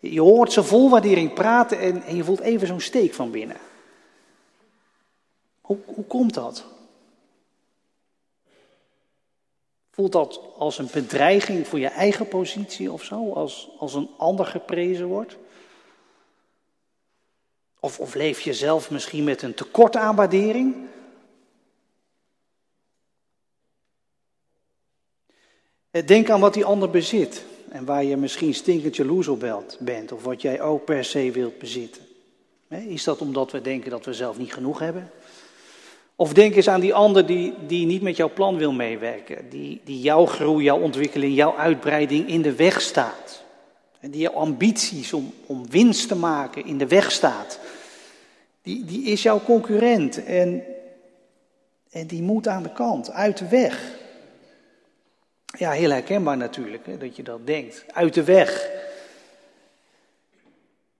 Je 0.00 0.20
hoort 0.20 0.52
ze 0.52 0.62
vol 0.62 0.90
waardering 0.90 1.34
praten 1.34 1.78
en, 1.78 2.02
en 2.02 2.16
je 2.16 2.24
voelt 2.24 2.40
even 2.40 2.66
zo'n 2.66 2.80
steek 2.80 3.14
van 3.14 3.30
binnen. 3.30 3.56
Hoe, 5.60 5.78
hoe 5.84 6.04
komt 6.04 6.34
dat? 6.34 6.64
Voelt 9.90 10.12
dat 10.12 10.40
als 10.56 10.78
een 10.78 10.88
bedreiging 10.92 11.66
voor 11.66 11.78
je 11.78 11.88
eigen 11.88 12.28
positie 12.28 12.92
of 12.92 13.04
zo? 13.04 13.32
Als, 13.32 13.70
als 13.78 13.94
een 13.94 14.10
ander 14.16 14.46
geprezen 14.46 15.06
wordt? 15.06 15.36
Of, 17.80 18.00
of 18.00 18.14
leef 18.14 18.40
je 18.40 18.54
zelf 18.54 18.90
misschien 18.90 19.24
met 19.24 19.42
een 19.42 19.54
tekort 19.54 19.96
aan 19.96 20.16
waardering? 20.16 20.88
Denk 25.90 26.30
aan 26.30 26.40
wat 26.40 26.54
die 26.54 26.64
ander 26.64 26.90
bezit 26.90 27.44
en 27.68 27.84
waar 27.84 28.04
je 28.04 28.16
misschien 28.16 28.54
stinkend 28.54 28.96
jaloers 28.96 29.28
op 29.28 29.64
bent, 29.78 30.12
of 30.12 30.22
wat 30.22 30.42
jij 30.42 30.60
ook 30.60 30.84
per 30.84 31.04
se 31.04 31.30
wilt 31.30 31.58
bezitten. 31.58 32.02
Is 32.68 33.04
dat 33.04 33.20
omdat 33.20 33.52
we 33.52 33.60
denken 33.60 33.90
dat 33.90 34.04
we 34.04 34.14
zelf 34.14 34.38
niet 34.38 34.52
genoeg 34.52 34.78
hebben? 34.78 35.10
Of 36.16 36.32
denk 36.32 36.54
eens 36.54 36.68
aan 36.68 36.80
die 36.80 36.94
ander 36.94 37.26
die, 37.26 37.54
die 37.66 37.86
niet 37.86 38.02
met 38.02 38.16
jouw 38.16 38.30
plan 38.32 38.56
wil 38.56 38.72
meewerken, 38.72 39.50
die, 39.50 39.80
die 39.84 40.00
jouw 40.00 40.26
groei, 40.26 40.64
jouw 40.64 40.80
ontwikkeling, 40.80 41.34
jouw 41.34 41.56
uitbreiding 41.56 42.28
in 42.28 42.42
de 42.42 42.54
weg 42.54 42.80
staat. 42.80 43.42
En 44.00 44.10
die 44.10 44.20
jouw 44.20 44.32
ambities 44.32 45.12
om, 45.12 45.32
om 45.46 45.70
winst 45.70 46.08
te 46.08 46.16
maken 46.16 46.64
in 46.64 46.78
de 46.78 46.86
weg 46.86 47.12
staat. 47.12 47.58
Die, 48.62 48.84
die 48.84 49.04
is 49.04 49.22
jouw 49.22 49.40
concurrent 49.44 50.24
en, 50.24 50.62
en 51.90 52.06
die 52.06 52.22
moet 52.22 52.48
aan 52.48 52.62
de 52.62 52.72
kant, 52.72 53.10
uit 53.10 53.38
de 53.38 53.48
weg. 53.48 53.99
Ja, 55.58 55.70
heel 55.70 55.90
herkenbaar 55.90 56.36
natuurlijk, 56.36 56.86
hè, 56.86 56.98
dat 56.98 57.16
je 57.16 57.22
dat 57.22 57.46
denkt. 57.46 57.84
Uit 57.92 58.14
de 58.14 58.24
weg. 58.24 58.68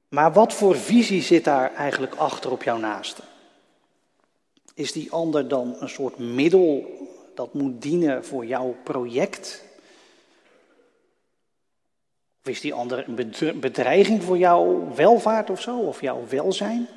Maar 0.09 0.33
wat 0.33 0.55
voor 0.55 0.77
visie 0.77 1.23
zit 1.23 1.45
daar 1.45 1.75
eigenlijk 1.75 2.15
achter 2.15 2.51
op 2.51 2.63
jouw 2.63 2.79
naaste? 2.79 3.23
Is 4.75 4.93
die 4.93 5.13
ander 5.13 5.49
dan 5.49 5.77
een 5.79 5.89
soort 5.89 6.19
middel 6.19 6.99
dat 7.35 7.55
moet 7.55 7.83
dienen 7.83 8.25
voor 8.25 8.47
jouw 8.47 8.77
project? 8.85 9.63
Of 12.43 12.51
is 12.51 12.61
die 12.61 12.75
ander 12.75 13.09
een 13.09 13.61
bedreiging 13.61 14.23
voor 14.23 14.39
jouw 14.39 14.95
welvaart 14.95 15.51
of 15.51 15.61
zo, 15.61 15.79
of 15.79 16.01
jouw 16.01 16.27
welzijn? 16.29 16.89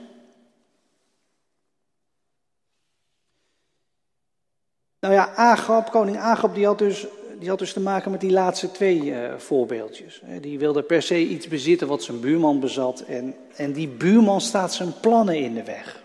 Nou 5.00 5.13
ja, 5.13 5.36
Agab, 5.36 5.91
koning 5.91 6.17
Agab, 6.17 6.55
die 6.55 6.65
had 6.65 6.77
dus 6.77 7.07
die 7.40 7.50
had 7.50 7.60
dus 7.60 7.74
te 7.74 7.80
maken 7.80 8.12
met 8.12 8.22
die 8.22 8.32
laatste 8.32 8.72
twee 8.72 9.02
uh, 9.04 9.38
voorbeeldjes. 9.38 10.22
Die 10.42 10.60
wilde 10.60 10.84
per 10.84 11.02
se 11.02 11.20
iets 11.20 11.48
bezitten 11.48 11.88
wat 11.88 12.04
zijn 12.04 12.20
buurman 12.20 12.60
bezat. 12.60 13.00
En, 13.00 13.36
en 13.56 13.74
die 13.74 13.88
buurman 13.88 14.42
staat 14.42 14.74
zijn 14.74 15.00
plannen 15.00 15.38
in 15.38 15.54
de 15.54 15.63
weg. 15.63 16.04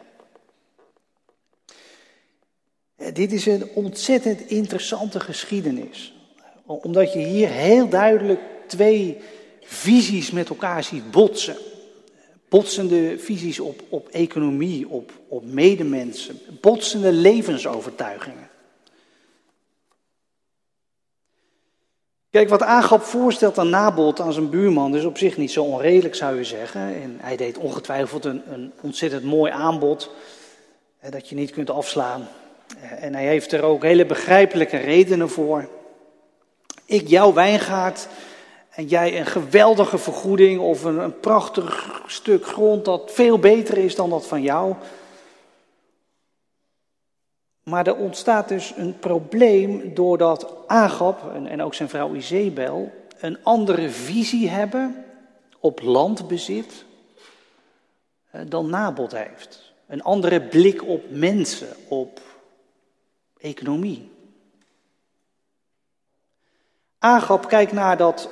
Dit 3.13 3.33
is 3.33 3.47
een 3.47 3.69
ontzettend 3.75 4.41
interessante 4.41 5.21
geschiedenis. 5.21 6.15
Omdat 6.67 7.13
je 7.13 7.19
hier 7.19 7.49
heel 7.49 7.89
duidelijk 7.89 8.41
twee 8.67 9.19
visies 9.61 10.31
met 10.31 10.49
elkaar 10.49 10.85
ziet 10.85 11.11
botsen. 11.11 11.57
Botsende 12.49 13.19
visies 13.19 13.61
op, 13.61 13.83
op 13.89 14.09
economie, 14.09 14.89
op, 14.89 15.13
op 15.29 15.45
medemensen. 15.45 16.39
Botsende 16.61 17.13
levensovertuigingen. 17.13 18.49
Kijk, 22.39 22.51
wat 22.51 22.63
Agap 22.63 23.03
voorstelt 23.03 23.59
aan 23.59 23.71
Nabot, 23.71 24.21
aan 24.21 24.33
zijn 24.33 24.51
buurman, 24.51 24.97
is 24.97 25.05
op 25.05 25.19
zich 25.19 25.37
niet 25.37 25.51
zo 25.51 25.65
onredelijk, 25.65 26.15
zou 26.15 26.37
je 26.37 26.45
zeggen. 26.45 26.81
En 26.81 27.19
hij 27.21 27.37
deed 27.37 27.59
ongetwijfeld 27.59 28.25
een, 28.25 28.43
een 28.53 28.73
ontzettend 28.81 29.25
mooi 29.25 29.53
aanbod, 29.53 30.11
dat 31.11 31.29
je 31.29 31.35
niet 31.35 31.51
kunt 31.51 31.71
afslaan. 31.71 32.29
En 32.99 33.15
hij 33.15 33.27
heeft 33.27 33.53
er 33.53 33.63
ook 33.63 33.83
hele 33.83 34.07
begrijpelijke 34.07 34.77
redenen 34.77 35.31
voor. 35.31 35.69
Ik 36.85 37.09
jouw 37.09 37.33
wijngaard 37.33 38.09
en 38.71 38.87
jij 38.87 39.19
een 39.19 39.27
geweldige 39.27 39.99
vergoeding 39.99 40.61
of 40.61 40.85
een, 40.85 40.99
een 40.99 41.21
prachtig 41.21 42.03
stuk 42.07 42.47
grond 42.47 42.85
dat 42.85 43.11
veel 43.13 43.39
beter 43.39 43.79
is 43.79 43.95
dan 43.95 44.11
dat 44.11 44.27
van 44.27 44.43
jou. 44.43 44.75
Maar 47.69 47.87
er 47.87 47.97
ontstaat 47.97 48.49
dus 48.49 48.73
een 48.77 48.99
probleem 48.99 49.95
doordat 49.95 50.55
Agab 50.67 51.35
en, 51.35 51.63
ook 51.63 51.75
zijn 51.75 51.89
vrouw 51.89 52.15
Izebel 52.15 52.93
een 53.21 53.45
andere 53.45 53.91
visie 53.91 54.49
hebben 54.49 55.05
op 55.61 55.83
landbezit 55.83 56.85
eh, 58.31 58.41
dan 58.49 58.71
Nabot 58.71 59.13
heeft. 59.13 59.73
Een 59.87 60.03
andere 60.03 60.41
blik 60.41 60.85
op 60.85 61.11
mensen, 61.11 61.77
op 61.89 62.21
economie. 63.39 64.11
Agab 66.99 67.49
kijkt 67.49 67.73
naar 67.73 67.97
dat 67.97 68.31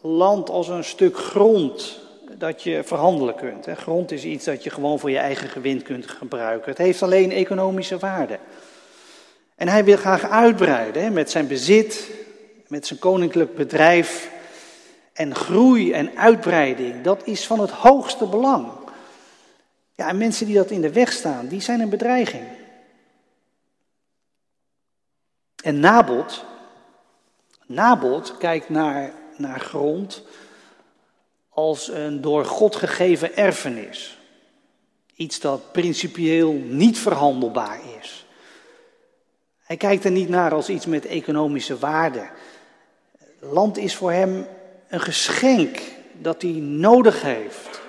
land 0.00 0.50
als 0.50 0.68
een 0.68 0.84
stuk 0.84 1.16
grond 1.16 2.05
dat 2.38 2.62
je 2.62 2.82
verhandelen 2.84 3.34
kunt. 3.34 3.66
Grond 3.76 4.12
is 4.12 4.24
iets 4.24 4.44
dat 4.44 4.64
je 4.64 4.70
gewoon 4.70 4.98
voor 4.98 5.10
je 5.10 5.18
eigen 5.18 5.48
gewin 5.48 5.82
kunt 5.82 6.10
gebruiken. 6.10 6.70
Het 6.70 6.78
heeft 6.78 7.02
alleen 7.02 7.32
economische 7.32 7.98
waarde. 7.98 8.38
En 9.54 9.68
hij 9.68 9.84
wil 9.84 9.96
graag 9.96 10.30
uitbreiden 10.30 11.12
met 11.12 11.30
zijn 11.30 11.46
bezit, 11.46 12.10
met 12.68 12.86
zijn 12.86 12.98
koninklijk 12.98 13.54
bedrijf. 13.54 14.30
En 15.12 15.34
groei 15.34 15.92
en 15.92 16.16
uitbreiding, 16.16 17.02
dat 17.02 17.26
is 17.26 17.46
van 17.46 17.60
het 17.60 17.70
hoogste 17.70 18.26
belang. 18.26 18.68
Ja, 19.94 20.08
en 20.08 20.18
mensen 20.18 20.46
die 20.46 20.54
dat 20.54 20.70
in 20.70 20.80
de 20.80 20.92
weg 20.92 21.12
staan, 21.12 21.46
die 21.46 21.60
zijn 21.60 21.80
een 21.80 21.88
bedreiging. 21.88 22.44
En 25.62 25.80
Nabot, 25.80 26.44
Nabot 27.66 28.36
kijkt 28.38 28.68
naar, 28.68 29.12
naar 29.36 29.60
grond 29.60 30.22
als 31.56 31.88
een 31.88 32.20
door 32.20 32.44
God 32.44 32.76
gegeven 32.76 33.36
erfenis. 33.36 34.18
Iets 35.14 35.40
dat 35.40 35.72
principieel 35.72 36.52
niet 36.52 36.98
verhandelbaar 36.98 37.80
is. 38.00 38.26
Hij 39.62 39.76
kijkt 39.76 40.04
er 40.04 40.10
niet 40.10 40.28
naar 40.28 40.54
als 40.54 40.68
iets 40.68 40.86
met 40.86 41.06
economische 41.06 41.78
waarde. 41.78 42.28
Land 43.40 43.76
is 43.76 43.96
voor 43.96 44.12
hem 44.12 44.46
een 44.88 45.00
geschenk 45.00 45.78
dat 46.12 46.42
hij 46.42 46.50
nodig 46.60 47.22
heeft. 47.22 47.80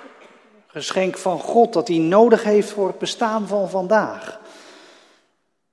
Geschenk 0.66 1.18
van 1.18 1.38
God 1.38 1.72
dat 1.72 1.88
hij 1.88 1.98
nodig 1.98 2.42
heeft 2.42 2.70
voor 2.70 2.86
het 2.86 2.98
bestaan 2.98 3.46
van 3.46 3.70
vandaag. 3.70 4.40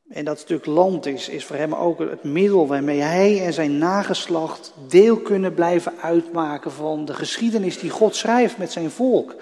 En 0.09 0.25
dat 0.25 0.39
stuk 0.39 0.65
land 0.65 1.05
is, 1.05 1.29
is 1.29 1.45
voor 1.45 1.55
hem 1.55 1.75
ook 1.75 1.99
het 1.99 2.23
middel 2.23 2.67
waarmee 2.67 3.01
hij 3.01 3.45
en 3.45 3.53
zijn 3.53 3.77
nageslacht 3.77 4.73
deel 4.87 5.17
kunnen 5.17 5.53
blijven 5.53 5.93
uitmaken 6.01 6.71
van 6.71 7.05
de 7.05 7.13
geschiedenis 7.13 7.79
die 7.79 7.89
God 7.89 8.15
schrijft 8.15 8.57
met 8.57 8.71
zijn 8.71 8.91
volk. 8.91 9.35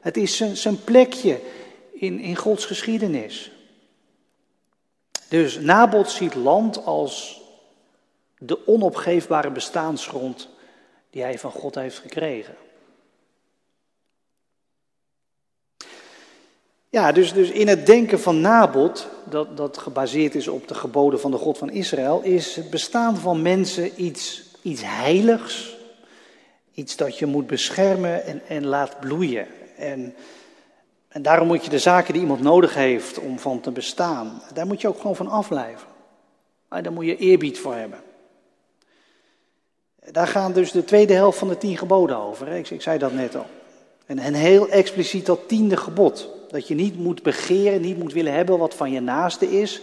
Het 0.00 0.16
is 0.16 0.36
zijn, 0.36 0.56
zijn 0.56 0.84
plekje 0.84 1.40
in, 1.92 2.18
in 2.18 2.36
Gods 2.36 2.64
geschiedenis. 2.64 3.50
Dus 5.28 5.58
Nabot 5.58 6.10
ziet 6.10 6.34
land 6.34 6.84
als 6.84 7.40
de 8.38 8.66
onopgeefbare 8.66 9.50
bestaansgrond 9.50 10.48
die 11.10 11.22
hij 11.22 11.38
van 11.38 11.50
God 11.50 11.74
heeft 11.74 11.98
gekregen. 11.98 12.54
Ja, 16.96 17.12
dus, 17.12 17.32
dus 17.32 17.50
in 17.50 17.68
het 17.68 17.86
denken 17.86 18.20
van 18.20 18.40
Nabot, 18.40 19.08
dat, 19.24 19.56
dat 19.56 19.78
gebaseerd 19.78 20.34
is 20.34 20.48
op 20.48 20.68
de 20.68 20.74
geboden 20.74 21.20
van 21.20 21.30
de 21.30 21.36
God 21.36 21.58
van 21.58 21.70
Israël, 21.70 22.20
is 22.22 22.56
het 22.56 22.70
bestaan 22.70 23.16
van 23.16 23.42
mensen 23.42 24.02
iets, 24.02 24.42
iets 24.62 24.82
heiligs. 24.84 25.76
Iets 26.74 26.96
dat 26.96 27.18
je 27.18 27.26
moet 27.26 27.46
beschermen 27.46 28.24
en, 28.24 28.42
en 28.48 28.66
laat 28.66 29.00
bloeien. 29.00 29.46
En, 29.76 30.14
en 31.08 31.22
daarom 31.22 31.46
moet 31.46 31.64
je 31.64 31.70
de 31.70 31.78
zaken 31.78 32.12
die 32.12 32.22
iemand 32.22 32.40
nodig 32.40 32.74
heeft 32.74 33.18
om 33.18 33.38
van 33.38 33.60
te 33.60 33.70
bestaan, 33.70 34.42
daar 34.54 34.66
moet 34.66 34.80
je 34.80 34.88
ook 34.88 35.00
gewoon 35.00 35.16
van 35.16 35.28
afblijven. 35.28 35.88
Daar 36.68 36.92
moet 36.92 37.06
je 37.06 37.16
eerbied 37.16 37.58
voor 37.58 37.74
hebben. 37.74 38.00
Daar 40.10 40.26
gaan 40.26 40.52
dus 40.52 40.70
de 40.70 40.84
tweede 40.84 41.14
helft 41.14 41.38
van 41.38 41.48
de 41.48 41.58
tien 41.58 41.76
geboden 41.76 42.16
over. 42.16 42.48
Ik, 42.48 42.70
ik 42.70 42.82
zei 42.82 42.98
dat 42.98 43.12
net 43.12 43.36
al. 43.36 43.46
En, 44.06 44.18
en 44.18 44.34
heel 44.34 44.68
expliciet 44.68 45.26
dat 45.26 45.48
tiende 45.48 45.76
gebod. 45.76 46.34
Dat 46.56 46.68
je 46.68 46.74
niet 46.74 46.98
moet 46.98 47.22
begeren, 47.22 47.80
niet 47.80 47.98
moet 47.98 48.12
willen 48.12 48.32
hebben 48.32 48.58
wat 48.58 48.74
van 48.74 48.92
je 48.92 49.00
naaste 49.00 49.60
is. 49.60 49.80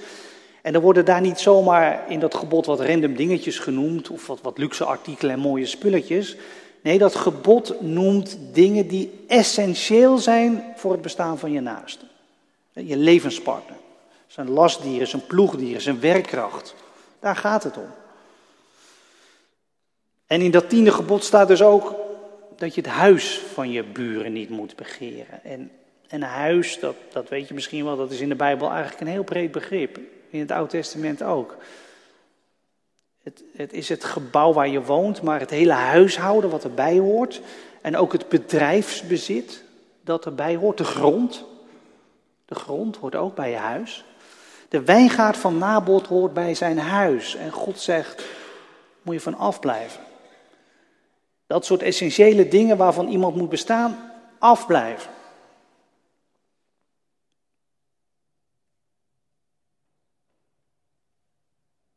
En 0.61 0.73
er 0.73 0.81
worden 0.81 1.05
daar 1.05 1.21
niet 1.21 1.39
zomaar 1.39 2.11
in 2.11 2.19
dat 2.19 2.35
gebod 2.35 2.65
wat 2.65 2.79
random 2.79 3.15
dingetjes 3.15 3.59
genoemd, 3.59 4.09
of 4.09 4.27
wat, 4.27 4.41
wat 4.41 4.57
luxe 4.57 4.83
artikelen 4.83 5.33
en 5.33 5.39
mooie 5.39 5.65
spulletjes. 5.65 6.35
Nee, 6.81 6.97
dat 6.97 7.15
gebod 7.15 7.81
noemt 7.81 8.37
dingen 8.53 8.87
die 8.87 9.23
essentieel 9.27 10.17
zijn 10.17 10.63
voor 10.75 10.91
het 10.91 11.01
bestaan 11.01 11.39
van 11.39 11.51
je 11.51 11.59
naaste. 11.59 12.05
Je 12.71 12.97
levenspartner, 12.97 13.77
zijn 14.27 14.49
lastdieren, 14.49 15.07
zijn 15.07 15.25
ploegdieren, 15.27 15.81
zijn 15.81 15.99
werkkracht. 15.99 16.75
Daar 17.19 17.35
gaat 17.35 17.63
het 17.63 17.77
om. 17.77 17.89
En 20.27 20.41
in 20.41 20.51
dat 20.51 20.69
tiende 20.69 20.91
gebod 20.91 21.23
staat 21.23 21.47
dus 21.47 21.61
ook 21.61 21.95
dat 22.57 22.75
je 22.75 22.81
het 22.81 22.89
huis 22.89 23.41
van 23.53 23.71
je 23.71 23.83
buren 23.83 24.33
niet 24.33 24.49
moet 24.49 24.75
begeren. 24.75 25.43
En, 25.43 25.71
en 26.13 26.21
huis, 26.21 26.79
dat, 26.79 26.95
dat 27.11 27.29
weet 27.29 27.47
je 27.47 27.53
misschien 27.53 27.85
wel, 27.85 27.97
dat 27.97 28.11
is 28.11 28.19
in 28.19 28.29
de 28.29 28.35
Bijbel 28.35 28.69
eigenlijk 28.69 29.01
een 29.01 29.07
heel 29.07 29.23
breed 29.23 29.51
begrip. 29.51 29.99
In 30.29 30.39
het 30.39 30.51
Oude 30.51 30.69
Testament 30.69 31.23
ook. 31.23 31.57
Het, 33.23 33.43
het 33.55 33.73
is 33.73 33.89
het 33.89 34.03
gebouw 34.03 34.53
waar 34.53 34.67
je 34.67 34.83
woont, 34.83 35.21
maar 35.21 35.39
het 35.39 35.49
hele 35.49 35.71
huishouden 35.71 36.49
wat 36.49 36.63
erbij 36.63 36.97
hoort. 36.97 37.41
En 37.81 37.97
ook 37.97 38.11
het 38.11 38.29
bedrijfsbezit 38.29 39.63
dat 40.01 40.25
erbij 40.25 40.55
hoort, 40.55 40.77
de 40.77 40.83
grond. 40.83 41.43
De 42.45 42.55
grond 42.55 42.97
hoort 42.97 43.15
ook 43.15 43.35
bij 43.35 43.49
je 43.49 43.57
huis. 43.57 44.05
De 44.69 44.83
wijngaard 44.83 45.37
van 45.37 45.57
Nabot 45.57 46.07
hoort 46.07 46.33
bij 46.33 46.55
zijn 46.55 46.77
huis. 46.77 47.35
En 47.35 47.51
God 47.51 47.79
zegt, 47.79 48.23
moet 49.01 49.15
je 49.15 49.21
van 49.21 49.37
afblijven. 49.37 50.01
Dat 51.47 51.65
soort 51.65 51.81
essentiële 51.81 52.47
dingen 52.47 52.77
waarvan 52.77 53.07
iemand 53.07 53.35
moet 53.35 53.49
bestaan, 53.49 54.11
afblijven. 54.39 55.11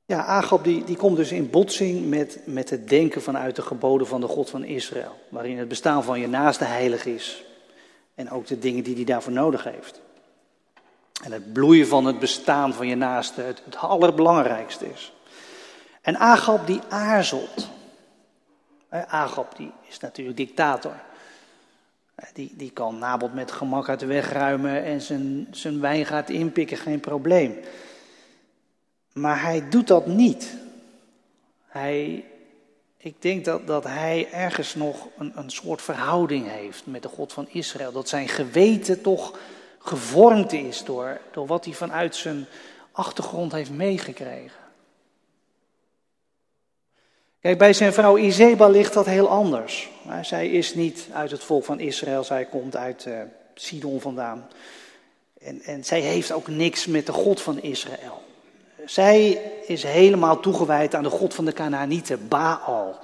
Ja, 0.06 0.24
Agab 0.24 0.64
die, 0.64 0.84
die 0.84 0.96
komt 0.96 1.16
dus 1.16 1.32
in 1.32 1.50
botsing 1.50 2.08
met, 2.08 2.38
met 2.44 2.70
het 2.70 2.88
denken 2.88 3.22
vanuit 3.22 3.56
de 3.56 3.62
geboden 3.62 4.06
van 4.06 4.20
de 4.20 4.26
God 4.26 4.50
van 4.50 4.64
Israël. 4.64 5.18
Waarin 5.28 5.58
het 5.58 5.68
bestaan 5.68 6.04
van 6.04 6.20
je 6.20 6.28
naaste 6.28 6.64
heilig 6.64 7.04
is. 7.04 7.44
En 8.14 8.30
ook 8.30 8.46
de 8.46 8.58
dingen 8.58 8.84
die 8.84 8.94
hij 8.94 9.04
daarvoor 9.04 9.32
nodig 9.32 9.64
heeft. 9.64 10.00
En 11.24 11.32
het 11.32 11.52
bloeien 11.52 11.86
van 11.86 12.04
het 12.04 12.18
bestaan 12.18 12.74
van 12.74 12.86
je 12.86 12.94
naaste 12.94 13.40
het, 13.40 13.62
allerbelangrijkste 13.76 14.90
is. 14.92 15.12
En 16.00 16.16
Agab 16.16 16.66
die 16.66 16.80
aarzelt. 16.88 17.68
Agab 18.88 19.56
die 19.56 19.72
is 19.88 19.98
natuurlijk 19.98 20.36
dictator. 20.36 20.94
Die, 22.32 22.54
die 22.56 22.70
kan 22.70 22.98
Nabot 22.98 23.34
met 23.34 23.52
gemak 23.52 23.88
uit 23.88 24.00
de 24.00 24.06
weg 24.06 24.32
ruimen 24.32 24.84
en 24.84 25.00
zijn, 25.00 25.46
zijn 25.50 25.80
wijngaard 25.80 26.30
inpikken, 26.30 26.76
geen 26.76 27.00
probleem. 27.00 27.58
Maar 29.16 29.42
hij 29.42 29.68
doet 29.68 29.86
dat 29.86 30.06
niet. 30.06 30.54
Hij, 31.66 32.24
ik 32.96 33.22
denk 33.22 33.44
dat, 33.44 33.66
dat 33.66 33.84
hij 33.84 34.28
ergens 34.32 34.74
nog 34.74 35.06
een, 35.18 35.32
een 35.34 35.50
soort 35.50 35.82
verhouding 35.82 36.50
heeft 36.50 36.86
met 36.86 37.02
de 37.02 37.08
God 37.08 37.32
van 37.32 37.48
Israël. 37.48 37.92
Dat 37.92 38.08
zijn 38.08 38.28
geweten 38.28 39.00
toch 39.00 39.38
gevormd 39.78 40.52
is 40.52 40.84
door, 40.84 41.20
door 41.32 41.46
wat 41.46 41.64
hij 41.64 41.74
vanuit 41.74 42.16
zijn 42.16 42.46
achtergrond 42.92 43.52
heeft 43.52 43.70
meegekregen. 43.70 44.60
Kijk, 47.40 47.58
bij 47.58 47.72
zijn 47.72 47.92
vrouw 47.92 48.16
Izeba 48.16 48.68
ligt 48.68 48.92
dat 48.92 49.06
heel 49.06 49.28
anders. 49.28 49.88
Zij 50.22 50.48
is 50.48 50.74
niet 50.74 51.08
uit 51.12 51.30
het 51.30 51.44
volk 51.44 51.64
van 51.64 51.80
Israël, 51.80 52.24
zij 52.24 52.44
komt 52.44 52.76
uit 52.76 53.04
uh, 53.04 53.20
Sidon 53.54 54.00
vandaan. 54.00 54.48
En, 55.38 55.60
en 55.60 55.84
zij 55.84 56.00
heeft 56.00 56.32
ook 56.32 56.48
niks 56.48 56.86
met 56.86 57.06
de 57.06 57.12
God 57.12 57.40
van 57.40 57.62
Israël. 57.62 58.24
Zij 58.86 59.30
is 59.66 59.82
helemaal 59.82 60.40
toegewijd 60.40 60.94
aan 60.94 61.02
de 61.02 61.10
God 61.10 61.34
van 61.34 61.44
de 61.44 61.52
Canaanieten, 61.52 62.28
Baal. 62.28 62.98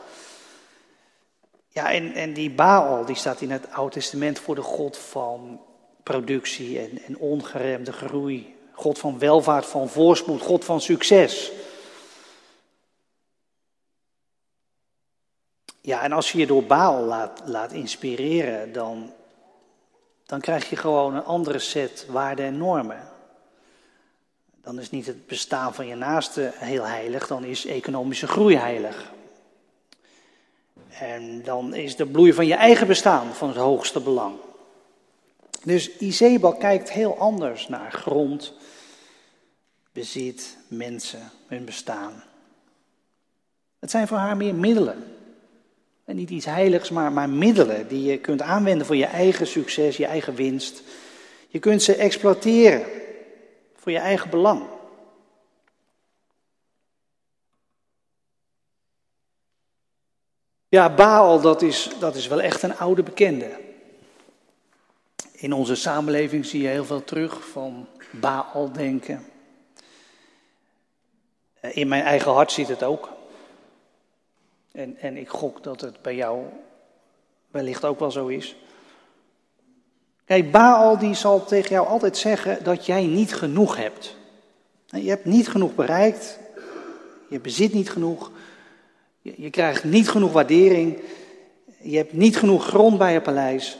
Ja, 1.68 1.92
en, 1.92 2.12
en 2.12 2.32
die 2.32 2.50
Baal 2.50 3.04
die 3.04 3.16
staat 3.16 3.40
in 3.40 3.50
het 3.50 3.70
Oude 3.70 3.92
Testament 3.92 4.38
voor 4.38 4.54
de 4.54 4.62
God 4.62 4.98
van 4.98 5.60
productie 6.02 6.78
en, 6.78 7.02
en 7.06 7.18
ongeremde 7.18 7.92
groei. 7.92 8.56
God 8.72 8.98
van 8.98 9.18
welvaart, 9.18 9.66
van 9.66 9.88
voorspoed, 9.88 10.40
God 10.40 10.64
van 10.64 10.80
succes. 10.80 11.52
Ja, 15.80 16.02
en 16.02 16.12
als 16.12 16.32
je 16.32 16.38
je 16.38 16.46
door 16.46 16.64
Baal 16.64 17.02
laat, 17.02 17.42
laat 17.44 17.72
inspireren, 17.72 18.72
dan, 18.72 19.12
dan 20.26 20.40
krijg 20.40 20.70
je 20.70 20.76
gewoon 20.76 21.14
een 21.14 21.24
andere 21.24 21.58
set 21.58 22.06
waarden 22.08 22.44
en 22.44 22.56
normen. 22.56 23.11
Dan 24.62 24.80
is 24.80 24.90
niet 24.90 25.06
het 25.06 25.26
bestaan 25.26 25.74
van 25.74 25.86
je 25.86 25.94
naaste 25.94 26.52
heel 26.54 26.86
heilig, 26.86 27.26
dan 27.26 27.44
is 27.44 27.66
economische 27.66 28.26
groei 28.26 28.56
heilig. 28.56 29.12
En 30.88 31.42
dan 31.44 31.74
is 31.74 31.96
de 31.96 32.06
bloei 32.06 32.32
van 32.32 32.46
je 32.46 32.54
eigen 32.54 32.86
bestaan 32.86 33.34
van 33.34 33.48
het 33.48 33.56
hoogste 33.56 34.00
belang. 34.00 34.34
Dus 35.64 35.96
Izebel 35.96 36.52
kijkt 36.52 36.90
heel 36.90 37.18
anders 37.18 37.68
naar 37.68 37.92
grond, 37.92 38.52
bezit, 39.92 40.56
mensen, 40.68 41.30
hun 41.46 41.64
bestaan. 41.64 42.22
Het 43.78 43.90
zijn 43.90 44.08
voor 44.08 44.16
haar 44.16 44.36
meer 44.36 44.54
middelen. 44.54 45.04
En 46.04 46.16
niet 46.16 46.30
iets 46.30 46.46
heiligs, 46.46 46.90
maar, 46.90 47.12
maar 47.12 47.30
middelen 47.30 47.88
die 47.88 48.02
je 48.02 48.18
kunt 48.18 48.42
aanwenden 48.42 48.86
voor 48.86 48.96
je 48.96 49.06
eigen 49.06 49.46
succes, 49.46 49.96
je 49.96 50.06
eigen 50.06 50.34
winst. 50.34 50.82
Je 51.48 51.58
kunt 51.58 51.82
ze 51.82 51.94
exploiteren 51.94 53.01
voor 53.82 53.92
je 53.92 53.98
eigen 53.98 54.30
belang. 54.30 54.62
Ja, 60.68 60.94
Baal, 60.94 61.40
dat 61.40 61.62
is, 61.62 61.90
dat 61.98 62.14
is 62.14 62.26
wel 62.26 62.40
echt 62.40 62.62
een 62.62 62.76
oude 62.76 63.02
bekende. 63.02 63.60
In 65.32 65.52
onze 65.52 65.74
samenleving 65.74 66.46
zie 66.46 66.62
je 66.62 66.68
heel 66.68 66.84
veel 66.84 67.04
terug 67.04 67.48
van 67.48 67.88
Baal 68.10 68.72
denken. 68.72 69.26
In 71.60 71.88
mijn 71.88 72.02
eigen 72.02 72.32
hart 72.32 72.52
ziet 72.52 72.68
het 72.68 72.82
ook. 72.82 73.08
En, 74.72 74.96
en 74.96 75.16
ik 75.16 75.28
gok 75.28 75.62
dat 75.62 75.80
het 75.80 76.02
bij 76.02 76.14
jou 76.14 76.46
wellicht 77.50 77.84
ook 77.84 77.98
wel 77.98 78.10
zo 78.10 78.26
is. 78.26 78.56
Kijk, 80.32 80.50
Baal 80.50 80.98
die 80.98 81.14
zal 81.14 81.44
tegen 81.44 81.70
jou 81.70 81.86
altijd 81.86 82.16
zeggen 82.16 82.64
dat 82.64 82.86
jij 82.86 83.04
niet 83.04 83.34
genoeg 83.34 83.76
hebt. 83.76 84.16
Je 84.86 85.08
hebt 85.08 85.24
niet 85.24 85.48
genoeg 85.48 85.74
bereikt, 85.74 86.38
je 87.28 87.40
bezit 87.40 87.72
niet 87.72 87.90
genoeg, 87.90 88.30
je, 89.20 89.50
krijgt 89.50 89.84
niet 89.84 90.08
genoeg 90.08 90.32
waardering, 90.32 91.00
je 91.78 91.96
hebt 91.96 92.12
niet 92.12 92.36
genoeg 92.36 92.66
grond 92.66 92.98
bij 92.98 93.12
je 93.12 93.20
paleis, 93.20 93.78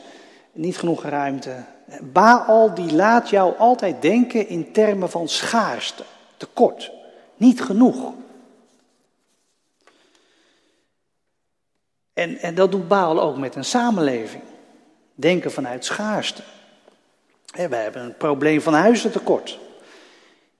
niet 0.51 0.77
genoeg 0.77 1.03
ruimte. 1.03 1.63
Baal 2.01 2.73
die 2.73 2.93
laat 2.93 3.29
jou 3.29 3.57
altijd 3.57 4.01
denken 4.01 4.47
in 4.47 4.71
termen 4.71 5.09
van 5.09 5.27
schaarste, 5.27 6.03
tekort, 6.37 6.91
niet 7.35 7.61
genoeg. 7.61 8.13
En, 12.13 12.37
en 12.37 12.55
dat 12.55 12.71
doet 12.71 12.87
Baal 12.87 13.21
ook 13.21 13.37
met 13.37 13.55
een 13.55 13.65
samenleving. 13.65 14.43
Denken 15.15 15.51
vanuit 15.51 15.85
schaarste. 15.85 16.41
We 17.51 17.75
hebben 17.75 18.01
een 18.01 18.17
probleem 18.17 18.61
van 18.61 18.73
huizentekort. 18.73 19.59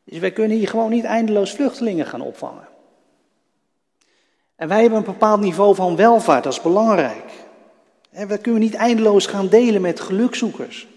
Dus 0.04 0.20
wij 0.20 0.32
kunnen 0.32 0.58
hier 0.58 0.68
gewoon 0.68 0.90
niet 0.90 1.04
eindeloos 1.04 1.52
vluchtelingen 1.52 2.06
gaan 2.06 2.22
opvangen. 2.22 2.68
En 4.56 4.68
wij 4.68 4.82
hebben 4.82 5.00
een 5.00 5.06
bepaald 5.06 5.40
niveau 5.40 5.76
van 5.76 5.96
welvaart, 5.96 6.44
dat 6.44 6.54
is 6.54 6.62
belangrijk. 6.62 7.32
En 8.12 8.28
we 8.28 8.38
kunnen 8.38 8.62
niet 8.62 8.74
eindeloos 8.74 9.26
gaan 9.26 9.48
delen 9.48 9.82
met 9.82 10.00
gelukzoekers. 10.00 10.88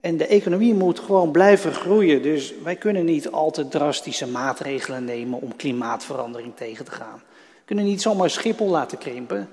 En 0.00 0.16
de 0.16 0.26
economie 0.26 0.74
moet 0.74 1.00
gewoon 1.00 1.30
blijven 1.30 1.72
groeien. 1.72 2.22
Dus 2.22 2.54
wij 2.62 2.76
kunnen 2.76 3.04
niet 3.04 3.30
al 3.30 3.50
te 3.50 3.68
drastische 3.68 4.28
maatregelen 4.28 5.04
nemen 5.04 5.40
om 5.40 5.56
klimaatverandering 5.56 6.56
tegen 6.56 6.84
te 6.84 6.90
gaan. 6.90 7.22
We 7.54 7.62
kunnen 7.64 7.84
niet 7.84 8.02
zomaar 8.02 8.30
Schiphol 8.30 8.68
laten 8.68 8.98
krimpen. 8.98 9.48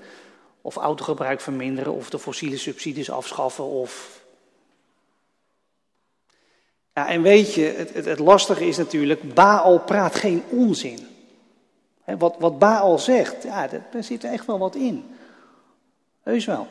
Of 0.62 0.76
autogebruik 0.76 1.40
verminderen. 1.40 1.92
Of 1.92 2.10
de 2.10 2.18
fossiele 2.18 2.56
subsidies 2.56 3.10
afschaffen. 3.10 3.64
Of... 3.64 4.22
Ja, 6.94 7.08
en 7.08 7.22
weet 7.22 7.54
je, 7.54 7.64
het, 7.64 8.04
het, 8.04 8.18
lastige 8.18 8.66
is 8.66 8.76
natuurlijk, 8.76 9.34
Baal 9.34 9.78
praat 9.78 10.14
geen 10.14 10.42
onzin. 10.48 11.08
wat, 12.04 12.36
wat 12.38 12.58
Baal 12.58 12.98
zegt, 12.98 13.42
ja, 13.42 13.68
daar 13.92 14.04
zit 14.04 14.24
echt 14.24 14.46
wel 14.46 14.58
wat 14.58 14.74
in. 14.74 15.16
Heus 16.22 16.44
wel. 16.44 16.66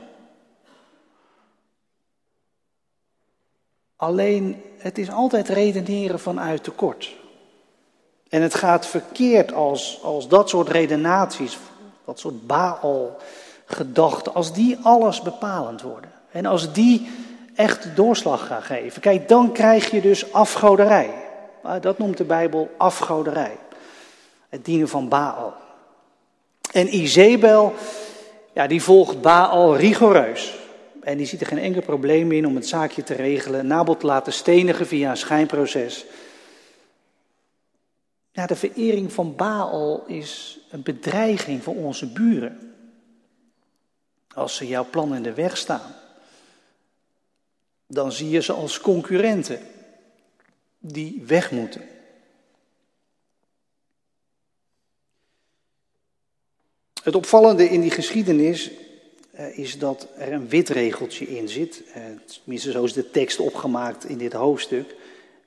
Alleen 3.95 4.61
het 4.77 4.97
is 4.97 5.11
altijd 5.11 5.49
redeneren 5.49 6.19
vanuit 6.19 6.63
tekort. 6.63 7.15
En 8.29 8.41
het 8.41 8.53
gaat 8.53 8.87
verkeerd 8.87 9.53
als, 9.53 9.99
als 10.03 10.27
dat 10.27 10.49
soort 10.49 10.67
redenaties, 10.67 11.57
dat 12.05 12.19
soort 12.19 12.47
Baal-gedachten, 13.71 14.33
als 14.33 14.53
die 14.53 14.77
alles 14.81 15.21
bepalend 15.21 15.81
worden. 15.81 16.11
En 16.31 16.45
als 16.45 16.73
die 16.73 17.09
echt 17.55 17.95
doorslag 17.95 18.47
gaan 18.47 18.61
geven. 18.61 19.01
Kijk, 19.01 19.27
dan 19.27 19.51
krijg 19.51 19.91
je 19.91 20.01
dus 20.01 20.33
afgoderij. 20.33 21.13
Dat 21.81 21.97
noemt 21.97 22.17
de 22.17 22.23
Bijbel 22.23 22.69
afgoderij. 22.77 23.57
Het 24.49 24.65
dienen 24.65 24.87
van 24.87 25.09
Baal. 25.09 25.53
En 26.71 26.95
Izebel, 26.95 27.73
ja, 28.53 28.67
die 28.67 28.81
volgt 28.81 29.21
Baal 29.21 29.75
rigoureus. 29.75 30.59
En 31.01 31.17
die 31.17 31.25
ziet 31.25 31.41
er 31.41 31.47
geen 31.47 31.57
enkel 31.57 31.81
probleem 31.81 32.31
in 32.31 32.47
om 32.47 32.55
het 32.55 32.67
zaakje 32.67 33.03
te 33.03 33.13
regelen. 33.13 33.67
Nabot 33.67 33.99
te 33.99 34.05
laten 34.05 34.33
stenigen 34.33 34.87
via 34.87 35.09
een 35.09 35.17
schijnproces. 35.17 36.05
Ja, 38.31 38.45
de 38.45 38.55
verering 38.55 39.13
van 39.13 39.35
Baal 39.35 40.03
is 40.07 40.59
een 40.69 40.83
bedreiging 40.83 41.63
voor 41.63 41.75
onze 41.75 42.11
buren. 42.11 42.70
Als 44.33 44.55
ze 44.55 44.67
jouw 44.67 44.85
plan 44.89 45.15
in 45.15 45.23
de 45.23 45.33
weg 45.33 45.57
staan, 45.57 45.95
dan 47.87 48.11
zie 48.11 48.29
je 48.29 48.41
ze 48.41 48.53
als 48.53 48.79
concurrenten 48.79 49.59
die 50.79 51.23
weg 51.25 51.51
moeten. 51.51 51.81
Het 57.03 57.15
opvallende 57.15 57.69
in 57.69 57.81
die 57.81 57.91
geschiedenis 57.91 58.71
eh, 59.31 59.57
is 59.57 59.79
dat 59.79 60.07
er 60.17 60.33
een 60.33 60.49
wit 60.49 60.69
regeltje 60.69 61.27
in 61.27 61.49
zit. 61.49 61.83
Eh, 61.93 62.01
tenminste, 62.43 62.71
zo 62.71 62.83
is 62.83 62.93
de 62.93 63.11
tekst 63.11 63.39
opgemaakt 63.39 64.05
in 64.05 64.17
dit 64.17 64.33
hoofdstuk. 64.33 64.95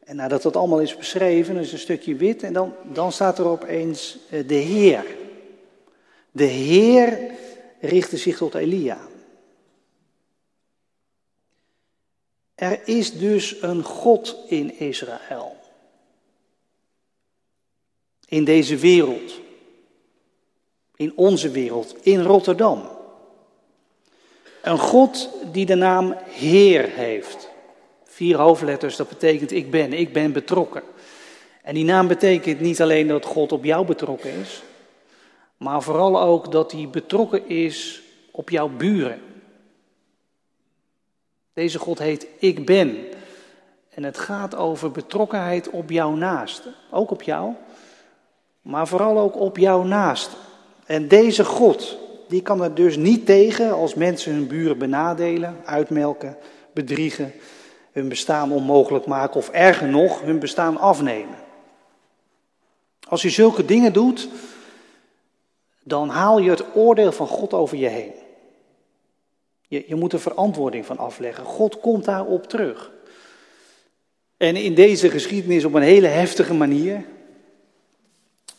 En 0.05 0.17
nadat 0.17 0.43
dat 0.43 0.57
allemaal 0.57 0.81
is 0.81 0.97
beschreven, 0.97 1.57
is 1.57 1.73
een 1.73 1.79
stukje 1.79 2.15
wit 2.15 2.43
en 2.43 2.53
dan, 2.53 2.75
dan 2.93 3.13
staat 3.13 3.39
er 3.39 3.47
opeens 3.47 4.19
uh, 4.31 4.49
de 4.49 4.55
Heer. 4.55 5.05
De 6.31 6.45
Heer 6.45 7.19
richtte 7.85 8.17
zich 8.17 8.37
tot 8.37 8.55
Elia. 8.55 8.99
Er 12.55 12.89
is 12.89 13.13
dus 13.19 13.63
een 13.63 13.83
God 13.83 14.37
in 14.49 14.79
Israël. 14.79 15.57
In 18.29 18.45
deze 18.45 18.77
wereld. 18.77 19.41
In 20.97 21.13
onze 21.17 21.51
wereld. 21.51 22.05
In 22.05 22.23
Rotterdam. 22.23 22.89
Een 24.63 24.79
God 24.79 25.29
die 25.53 25.67
de 25.67 25.75
naam 25.75 26.15
Heer 26.25 26.89
heeft. 26.89 27.49
Vier 28.05 28.37
hoofdletters, 28.37 28.97
dat 28.97 29.09
betekent 29.09 29.53
ik 29.53 29.71
ben, 29.71 29.93
ik 29.93 30.13
ben 30.13 30.33
betrokken. 30.33 30.83
En 31.63 31.75
die 31.75 31.85
naam 31.85 32.09
betekent 32.09 32.61
niet 32.61 32.83
alleen 32.83 33.09
dat 33.09 33.25
God 33.25 33.53
op 33.53 33.65
jou 33.65 33.87
betrokken 33.87 34.31
is, 34.31 34.63
maar 35.65 35.83
vooral 35.83 36.21
ook 36.21 36.53
dat 36.53 36.73
hij 36.73 36.89
betrokken 36.89 37.49
is 37.49 38.03
op 38.31 38.51
jouw 38.51 38.69
buren. 38.69 39.21
Deze 41.53 41.79
God 41.79 41.99
heet 41.99 42.27
Ik 42.39 42.67
Ben. 42.67 42.97
En 43.91 44.03
het 44.03 44.19
gaat 44.19 44.55
over 44.55 44.91
betrokkenheid 44.91 45.71
op 45.71 45.91
jouw 45.91 46.15
naaste. 46.15 46.73
Ook 46.91 47.11
op 47.11 47.23
jou, 47.23 47.53
maar 48.63 48.89
vooral 48.89 49.19
ook 49.19 49.37
op 49.37 49.57
jouw 49.57 49.83
naaste. 49.83 50.37
En 50.87 51.09
deze 51.09 51.45
God, 51.45 51.99
die 52.29 52.43
kan 52.43 52.63
er 52.63 52.75
dus 52.75 52.97
niet 52.97 53.27
tegen 53.27 53.73
als 53.73 53.95
mensen 53.95 54.33
hun 54.33 54.47
buren 54.47 54.79
benadelen, 54.79 55.57
uitmelken, 55.65 56.37
bedriegen, 56.73 57.33
hun 57.93 58.09
bestaan 58.09 58.53
onmogelijk 58.53 59.07
maken 59.07 59.37
of 59.37 59.49
erger 59.49 59.89
nog, 59.89 60.21
hun 60.21 60.39
bestaan 60.39 60.79
afnemen. 60.79 61.37
Als 63.09 63.23
je 63.23 63.31
zulke 63.31 63.65
dingen 63.65 63.93
doet, 63.93 64.29
dan 65.85 66.09
haal 66.09 66.39
je 66.39 66.51
het 66.51 66.65
oordeel 66.75 67.13
van 67.13 67.27
God 67.27 67.53
over 67.53 67.77
je 67.77 67.89
heen. 67.89 68.13
Je, 69.69 69.85
je 69.87 69.95
moet 69.95 70.13
er 70.13 70.21
verantwoording 70.21 70.87
van 70.87 70.99
afleggen. 70.99 71.45
God 71.45 71.81
komt 71.81 72.05
daarop 72.05 72.47
terug. 72.47 72.93
En 74.37 74.57
in 74.57 74.75
deze 74.75 75.11
geschiedenis 75.11 75.65
op 75.65 75.75
een 75.75 75.83
hele 75.83 76.07
heftige 76.07 76.55
manier, 76.55 77.05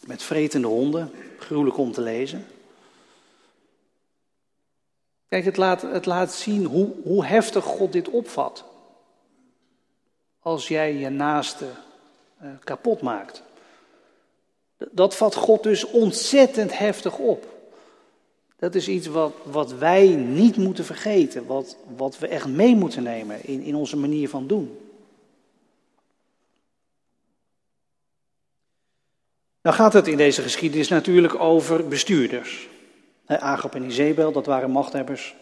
met 0.05 0.23
vretende 0.23 0.67
honden, 0.67 1.11
gruwelijk 1.39 1.77
om 1.77 1.91
te 1.91 2.01
lezen. 2.01 2.45
Kijk, 5.27 5.45
het 5.45 5.57
laat, 5.57 5.81
het 5.81 6.05
laat 6.05 6.33
zien 6.33 6.65
hoe, 6.65 6.89
hoe 7.03 7.25
heftig 7.25 7.63
God 7.63 7.91
dit 7.91 8.09
opvat. 8.09 8.63
Als 10.39 10.67
jij 10.67 10.93
je 10.93 11.09
naaste 11.09 11.65
uh, 12.43 12.49
kapot 12.63 13.01
maakt. 13.01 13.43
Dat 14.77 15.15
vat 15.15 15.35
God 15.35 15.63
dus 15.63 15.85
ontzettend 15.85 16.77
heftig 16.77 17.17
op. 17.17 17.53
Dat 18.59 18.75
is 18.75 18.87
iets 18.87 19.07
wat, 19.07 19.33
wat 19.43 19.73
wij 19.73 20.07
niet 20.15 20.57
moeten 20.57 20.85
vergeten, 20.85 21.45
wat, 21.45 21.77
wat 21.95 22.19
we 22.19 22.27
echt 22.27 22.47
mee 22.47 22.75
moeten 22.75 23.03
nemen 23.03 23.45
in, 23.45 23.61
in 23.61 23.75
onze 23.75 23.97
manier 23.97 24.29
van 24.29 24.47
doen. 24.47 24.77
Nou 29.61 29.75
gaat 29.75 29.93
het 29.93 30.07
in 30.07 30.17
deze 30.17 30.41
geschiedenis 30.41 30.87
natuurlijk 30.87 31.39
over 31.39 31.87
bestuurders. 31.87 32.67
Agap 33.25 33.75
en 33.75 33.83
Izebel, 33.83 34.31
dat 34.31 34.45
waren 34.45 34.71
machthebbers. 34.71 35.35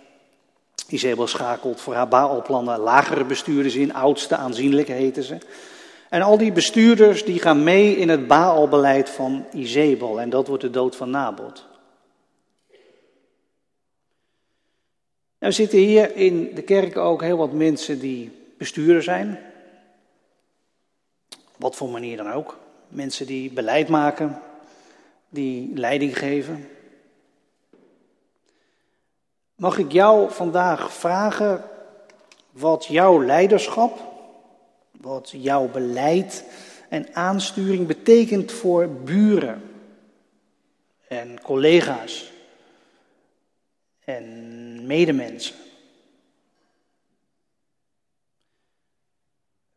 Izebel 0.88 1.28
schakelt 1.28 1.82
voor 1.82 1.94
haar 1.94 2.08
Baalplannen 2.08 2.80
lagere 2.80 3.24
bestuurders 3.24 3.76
in, 3.76 3.94
oudste 3.94 4.36
aanzienlijke 4.36 4.92
heten 4.92 5.24
ze. 5.24 5.38
En 6.14 6.22
al 6.22 6.38
die 6.38 6.52
bestuurders 6.52 7.26
die 7.26 7.40
gaan 7.40 7.64
mee 7.64 7.96
in 7.96 8.10
het 8.10 8.28
Baalbeleid 8.28 9.10
van 9.10 9.46
Izebel 9.54 10.20
en 10.22 10.30
dat 10.30 10.48
wordt 10.48 10.64
de 10.64 10.70
dood 10.70 10.96
van 10.96 11.10
Nabot. 11.10 11.66
Nou 15.40 15.54
zitten 15.54 15.80
hier 15.80 16.16
in 16.16 16.56
de 16.56 16.62
kerk 16.62 16.98
ook 16.98 17.22
heel 17.22 17.38
wat 17.38 17.52
mensen 17.52 18.00
die 18.00 18.32
bestuurder 18.58 19.04
zijn. 19.04 19.40
Wat 21.58 21.76
voor 21.76 21.90
manier 21.90 22.18
dan 22.18 22.32
ook. 22.32 22.58
Mensen 22.88 23.26
die 23.26 23.52
beleid 23.52 23.88
maken, 23.88 24.42
die 25.30 25.72
leiding 25.76 26.18
geven. 26.18 26.70
Mag 29.56 29.78
ik 29.78 29.92
jou 29.92 30.32
vandaag 30.32 30.94
vragen 30.94 31.64
wat 32.52 32.86
jouw 32.86 33.24
leiderschap, 33.24 34.13
wat 35.04 35.30
jouw 35.30 35.68
beleid 35.68 36.44
en 36.90 37.16
aansturing 37.16 37.88
betekent 37.88 38.52
voor 38.52 38.90
buren 38.90 39.62
en 41.08 41.42
collega's 41.42 42.32
en 44.04 44.86
medemensen? 44.86 45.56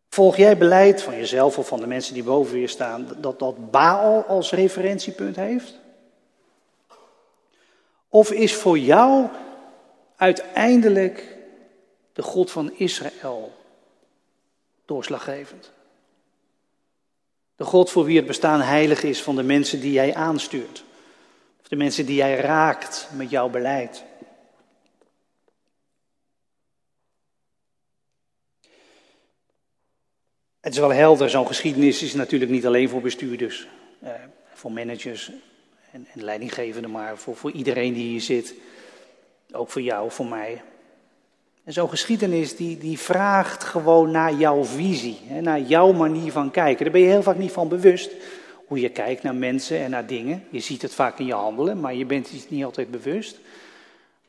Volg 0.08 0.36
jij 0.36 0.58
beleid 0.58 1.02
van 1.02 1.16
jezelf 1.16 1.58
of 1.58 1.68
van 1.68 1.80
de 1.80 1.86
mensen 1.86 2.14
die 2.14 2.22
boven 2.22 2.58
je 2.58 2.66
staan, 2.66 3.08
dat 3.20 3.38
dat 3.38 3.70
Baal 3.70 4.22
als 4.22 4.52
referentiepunt 4.52 5.36
heeft? 5.36 5.74
Of 8.08 8.30
is 8.30 8.54
voor 8.54 8.78
jou 8.78 9.26
uiteindelijk 10.16 11.36
de 12.12 12.22
God 12.22 12.50
van 12.50 12.72
Israël 12.76 13.55
doorslaggevend. 14.86 15.72
De 17.56 17.64
God 17.64 17.90
voor 17.90 18.04
wie 18.04 18.16
het 18.16 18.26
bestaan 18.26 18.60
heilig 18.60 19.02
is 19.02 19.22
van 19.22 19.36
de 19.36 19.42
mensen 19.42 19.80
die 19.80 19.92
jij 19.92 20.14
aanstuurt. 20.14 20.84
Of 21.60 21.68
de 21.68 21.76
mensen 21.76 22.06
die 22.06 22.16
jij 22.16 22.36
raakt 22.36 23.08
met 23.12 23.30
jouw 23.30 23.48
beleid. 23.48 24.04
Het 30.60 30.74
is 30.74 30.80
wel 30.80 30.92
helder, 30.92 31.30
zo'n 31.30 31.46
geschiedenis 31.46 32.02
is 32.02 32.14
natuurlijk 32.14 32.50
niet 32.50 32.66
alleen 32.66 32.88
voor 32.88 33.00
bestuurders, 33.00 33.68
eh, 34.00 34.12
voor 34.52 34.72
managers 34.72 35.30
en, 35.90 36.06
en 36.12 36.24
leidinggevenden, 36.24 36.90
maar 36.90 37.18
voor 37.18 37.50
iedereen 37.50 37.92
die 37.92 38.08
hier 38.08 38.20
zit. 38.20 38.54
Ook 39.52 39.70
voor 39.70 39.82
jou, 39.82 40.10
voor 40.10 40.26
mij. 40.26 40.62
En 41.66 41.72
zo'n 41.72 41.88
geschiedenis 41.88 42.56
die, 42.56 42.78
die 42.78 42.98
vraagt 42.98 43.64
gewoon 43.64 44.10
naar 44.10 44.34
jouw 44.34 44.64
visie, 44.64 45.18
hè, 45.24 45.40
naar 45.40 45.60
jouw 45.60 45.92
manier 45.92 46.32
van 46.32 46.50
kijken. 46.50 46.84
Daar 46.84 46.92
ben 46.92 47.02
je 47.02 47.08
heel 47.08 47.22
vaak 47.22 47.38
niet 47.38 47.52
van 47.52 47.68
bewust, 47.68 48.10
hoe 48.66 48.80
je 48.80 48.88
kijkt 48.88 49.22
naar 49.22 49.34
mensen 49.34 49.78
en 49.78 49.90
naar 49.90 50.06
dingen. 50.06 50.44
Je 50.50 50.60
ziet 50.60 50.82
het 50.82 50.94
vaak 50.94 51.18
in 51.18 51.26
je 51.26 51.34
handelen, 51.34 51.80
maar 51.80 51.94
je 51.94 52.04
bent 52.04 52.30
het 52.30 52.50
niet 52.50 52.64
altijd 52.64 52.90
bewust. 52.90 53.38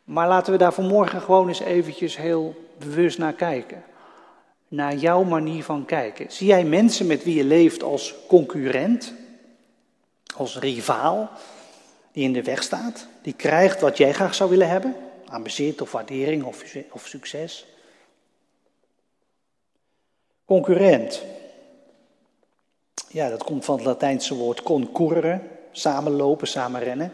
Maar 0.04 0.28
laten 0.28 0.52
we 0.52 0.60
daar 0.60 0.74
vanmorgen 0.74 1.22
gewoon 1.22 1.48
eens 1.48 1.60
eventjes 1.60 2.18
heel 2.18 2.68
bewust 2.78 3.18
naar 3.18 3.34
kijken. 3.34 3.84
Naar 4.68 4.96
jouw 4.96 5.24
manier 5.24 5.64
van 5.64 5.86
kijken. 5.86 6.26
Zie 6.30 6.48
jij 6.48 6.64
mensen 6.64 7.08
met 7.08 7.24
wie 7.24 7.36
je 7.36 7.44
leeft 7.44 7.84
als 7.84 8.16
concurrent, 8.28 9.14
als 10.36 10.60
rivaal, 10.60 11.30
die 12.12 12.24
in 12.24 12.34
de 12.34 12.44
weg 12.44 12.64
staat, 12.64 13.08
die 13.22 13.34
krijgt 13.34 13.82
wat 13.82 13.98
jij 13.98 14.14
graag 14.14 14.36
zou 14.36 14.50
willen 14.50 14.70
hebben? 14.70 14.96
Aan 15.30 15.44
bezit 15.44 15.82
of 15.82 15.92
waardering 15.92 16.44
of, 16.92 17.08
succes. 17.08 17.66
Concurrent. 20.46 21.24
Ja, 23.08 23.30
dat 23.30 23.44
komt 23.44 23.66
van 23.66 23.76
het 23.76 23.86
Latijnse 23.86 24.36
woord 24.36 24.64
concurrere, 24.64 25.42
samenlopen, 25.72 26.48
samen 26.48 26.84
rennen. 26.84 27.14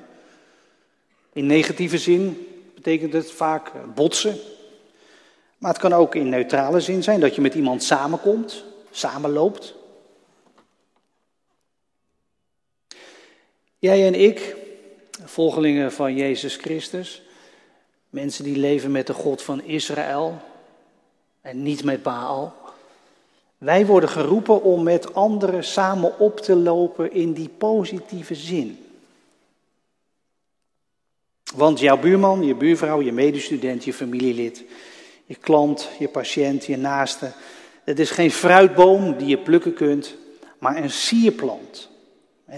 In 1.33 1.45
negatieve 1.45 1.97
zin 1.97 2.47
betekent 2.75 3.13
het 3.13 3.31
vaak 3.31 3.71
botsen. 3.95 4.37
Maar 5.57 5.71
het 5.71 5.81
kan 5.81 5.93
ook 5.93 6.15
in 6.15 6.29
neutrale 6.29 6.79
zin 6.79 7.03
zijn 7.03 7.19
dat 7.19 7.35
je 7.35 7.41
met 7.41 7.53
iemand 7.53 7.83
samenkomt, 7.83 8.63
samenloopt. 8.91 9.75
Jij 13.79 14.07
en 14.07 14.15
ik, 14.15 14.55
volgelingen 15.23 15.91
van 15.91 16.15
Jezus 16.15 16.55
Christus, 16.55 17.21
Mensen 18.13 18.43
die 18.43 18.57
leven 18.57 18.91
met 18.91 19.07
de 19.07 19.13
God 19.13 19.41
van 19.41 19.63
Israël 19.63 20.41
en 21.41 21.63
niet 21.63 21.83
met 21.83 22.03
Baal. 22.03 22.55
Wij 23.57 23.85
worden 23.85 24.09
geroepen 24.09 24.63
om 24.63 24.83
met 24.83 25.13
anderen 25.13 25.63
samen 25.63 26.19
op 26.19 26.39
te 26.39 26.55
lopen 26.55 27.11
in 27.11 27.33
die 27.33 27.49
positieve 27.49 28.35
zin. 28.35 28.85
Want 31.55 31.79
jouw 31.79 31.97
buurman, 31.97 32.43
je 32.43 32.55
buurvrouw, 32.55 33.01
je 33.01 33.11
medestudent, 33.11 33.83
je 33.83 33.93
familielid, 33.93 34.63
je 35.25 35.35
klant, 35.35 35.89
je 35.99 36.07
patiënt, 36.07 36.65
je 36.65 36.77
naaste. 36.77 37.31
Het 37.83 37.99
is 37.99 38.11
geen 38.11 38.31
fruitboom 38.31 39.17
die 39.17 39.27
je 39.27 39.37
plukken 39.37 39.73
kunt, 39.73 40.15
maar 40.57 40.75
een 40.75 40.91
sierplant. 40.91 41.89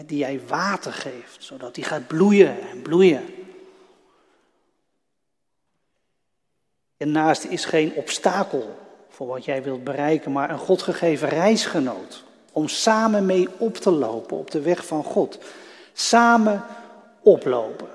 Die 0.06 0.18
jij 0.18 0.40
water 0.48 0.94
geeft, 0.94 1.38
zodat 1.44 1.76
die 1.76 1.84
gaat 1.84 2.08
bloeien 2.08 2.70
en 2.72 2.82
bloeien. 2.82 3.24
En 7.06 7.12
naast 7.12 7.44
is 7.44 7.66
geen 7.66 7.94
obstakel 7.94 8.76
voor 9.10 9.28
wat 9.28 9.46
jij 9.46 9.64
wilt 9.64 9.84
bereiken, 9.84 10.32
maar 10.32 10.50
een 10.50 10.58
Godgegeven 10.58 11.30
reisgenoot. 11.30 12.24
Om 12.52 12.68
samen 12.68 13.26
mee 13.26 13.48
op 13.58 13.76
te 13.76 13.92
lopen 13.92 14.38
op 14.38 14.52
de 14.52 14.62
weg 14.62 14.86
van 14.86 15.04
God. 15.04 15.38
Samen 15.94 16.64
oplopen. 17.22 17.88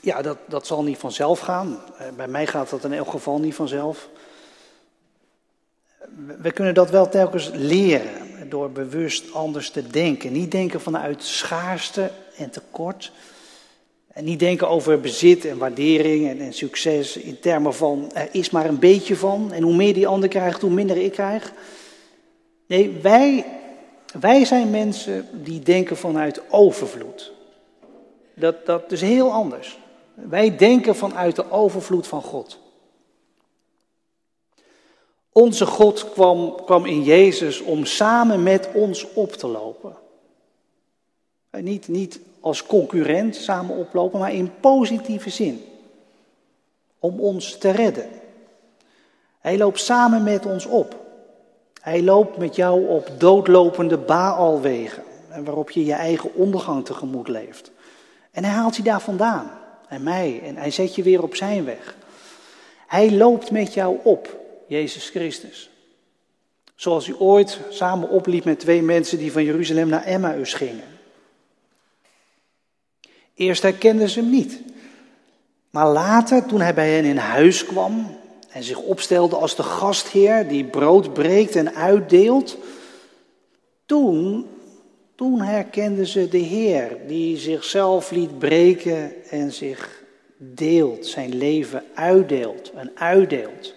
Ja, 0.00 0.22
dat, 0.22 0.38
dat 0.46 0.66
zal 0.66 0.82
niet 0.82 0.98
vanzelf 0.98 1.40
gaan. 1.40 1.80
Eh, 1.98 2.06
bij 2.16 2.28
mij 2.28 2.46
gaat 2.46 2.70
dat 2.70 2.84
in 2.84 2.92
elk 2.92 3.10
geval 3.10 3.38
niet 3.38 3.54
vanzelf. 3.54 4.08
We 6.38 6.52
kunnen 6.52 6.74
dat 6.74 6.90
wel 6.90 7.08
telkens 7.08 7.50
leren 7.52 8.48
door 8.48 8.70
bewust 8.70 9.32
anders 9.32 9.70
te 9.70 9.86
denken. 9.86 10.32
Niet 10.32 10.50
denken 10.50 10.80
vanuit 10.80 11.22
schaarste 11.22 12.10
en 12.36 12.50
tekort, 12.50 13.12
en 14.12 14.24
niet 14.24 14.38
denken 14.38 14.68
over 14.68 15.00
bezit 15.00 15.44
en 15.44 15.58
waardering 15.58 16.28
en, 16.28 16.40
en, 16.40 16.52
succes 16.52 17.16
in 17.16 17.40
termen 17.40 17.74
van 17.74 18.10
er 18.14 18.28
is 18.32 18.50
maar 18.50 18.66
een 18.66 18.78
beetje 18.78 19.16
van 19.16 19.52
en 19.52 19.62
hoe 19.62 19.74
meer 19.74 19.94
die 19.94 20.06
ander 20.06 20.28
krijgt, 20.28 20.60
hoe 20.60 20.70
minder 20.70 20.96
ik 20.96 21.12
krijg. 21.12 21.52
Nee, 22.66 22.90
wij, 23.02 23.44
wij 24.20 24.44
zijn 24.44 24.70
mensen 24.70 25.28
die 25.32 25.60
denken 25.60 25.96
vanuit 25.96 26.50
overvloed. 26.50 27.32
Dat, 28.34 28.66
dat 28.66 28.92
is 28.92 29.00
heel 29.00 29.32
anders. 29.32 29.78
Wij 30.14 30.56
denken 30.56 30.96
vanuit 30.96 31.36
de 31.36 31.50
overvloed 31.50 32.06
van 32.06 32.22
God. 32.22 32.58
Onze 35.32 35.66
God 35.66 36.12
kwam, 36.12 36.54
kwam 36.64 36.86
in 36.86 37.02
Jezus 37.02 37.60
om 37.60 37.84
samen 37.84 38.42
met 38.42 38.68
ons 38.74 39.06
op 39.12 39.32
te 39.32 39.46
lopen. 39.46 39.96
Niet, 41.50 41.88
niet 41.88 42.20
als 42.42 42.66
concurrent 42.66 43.36
samen 43.36 43.76
oplopen, 43.76 44.18
maar 44.18 44.32
in 44.32 44.50
positieve 44.60 45.30
zin. 45.30 45.64
Om 46.98 47.20
ons 47.20 47.58
te 47.58 47.70
redden. 47.70 48.08
Hij 49.38 49.58
loopt 49.58 49.80
samen 49.80 50.22
met 50.22 50.46
ons 50.46 50.66
op. 50.66 51.00
Hij 51.80 52.02
loopt 52.02 52.36
met 52.36 52.56
jou 52.56 52.88
op 52.88 53.10
doodlopende 53.18 53.98
Baalwegen, 53.98 55.02
waarop 55.44 55.70
je 55.70 55.84
je 55.84 55.92
eigen 55.92 56.34
ondergang 56.34 56.84
tegemoet 56.84 57.28
leeft. 57.28 57.70
En 58.30 58.44
hij 58.44 58.52
haalt 58.52 58.76
je 58.76 58.82
daar 58.82 59.00
vandaan, 59.00 59.50
en 59.88 60.02
mij, 60.02 60.40
en 60.44 60.56
hij 60.56 60.70
zet 60.70 60.94
je 60.94 61.02
weer 61.02 61.22
op 61.22 61.34
zijn 61.34 61.64
weg. 61.64 61.96
Hij 62.86 63.12
loopt 63.12 63.50
met 63.50 63.74
jou 63.74 63.98
op, 64.02 64.36
Jezus 64.66 65.08
Christus. 65.08 65.70
Zoals 66.74 67.08
u 67.08 67.14
ooit 67.18 67.60
samen 67.68 68.08
opliep 68.08 68.44
met 68.44 68.60
twee 68.60 68.82
mensen 68.82 69.18
die 69.18 69.32
van 69.32 69.44
Jeruzalem 69.44 69.88
naar 69.88 70.04
Emmaus 70.04 70.54
gingen. 70.54 70.91
Eerst 73.34 73.62
herkenden 73.62 74.08
ze 74.08 74.20
hem 74.20 74.30
niet. 74.30 74.60
Maar 75.70 75.88
later, 75.88 76.46
toen 76.46 76.60
hij 76.60 76.74
bij 76.74 76.90
hen 76.94 77.04
in 77.04 77.16
huis 77.16 77.66
kwam 77.66 78.18
en 78.48 78.62
zich 78.62 78.78
opstelde 78.78 79.36
als 79.36 79.56
de 79.56 79.62
gastheer 79.62 80.48
die 80.48 80.64
brood 80.64 81.12
breekt 81.12 81.56
en 81.56 81.74
uitdeelt, 81.74 82.58
toen, 83.86 84.46
toen 85.14 85.40
herkenden 85.40 86.06
ze 86.06 86.28
de 86.28 86.38
Heer 86.38 86.96
die 87.06 87.36
zichzelf 87.36 88.10
liet 88.10 88.38
breken 88.38 89.24
en 89.30 89.52
zich 89.52 90.02
deelt, 90.36 91.06
zijn 91.06 91.34
leven 91.34 91.84
uitdeelt 91.94 92.72
en 92.72 92.92
uitdeelt 92.94 93.74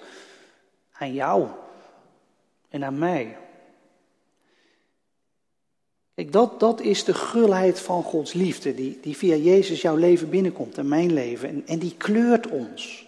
aan 0.92 1.14
jou 1.14 1.48
en 2.70 2.84
aan 2.84 2.98
mij. 2.98 3.38
Dat, 6.16 6.60
dat 6.60 6.82
is 6.82 7.04
de 7.04 7.14
gulheid 7.14 7.80
van 7.80 8.04
Gods 8.04 8.34
liefde, 8.34 8.76
die, 8.76 9.00
die 9.02 9.18
via 9.18 9.36
Jezus 9.36 9.82
jouw 9.82 9.96
leven 9.96 10.30
binnenkomt 10.30 10.78
en 10.78 10.88
mijn 10.88 11.14
leven. 11.14 11.50
En, 11.50 11.64
en 11.66 11.80
die 11.80 11.96
kleurt 11.98 12.48
ons. 12.48 13.08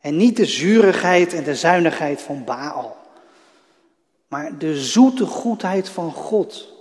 En 0.00 0.16
niet 0.16 0.36
de 0.36 0.46
zurigheid 0.46 1.32
en 1.32 1.44
de 1.44 1.54
zuinigheid 1.54 2.20
van 2.20 2.44
Baal, 2.44 2.96
maar 4.28 4.58
de 4.58 4.80
zoete 4.80 5.26
goedheid 5.26 5.88
van 5.88 6.12
God. 6.12 6.72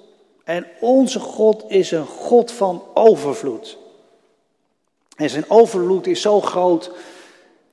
En 0.43 0.67
onze 0.79 1.19
God 1.19 1.63
is 1.67 1.91
een 1.91 2.05
God 2.05 2.51
van 2.51 2.83
overvloed. 2.93 3.77
En 5.15 5.29
zijn 5.29 5.49
overvloed 5.49 6.07
is 6.07 6.21
zo 6.21 6.41
groot, 6.41 6.91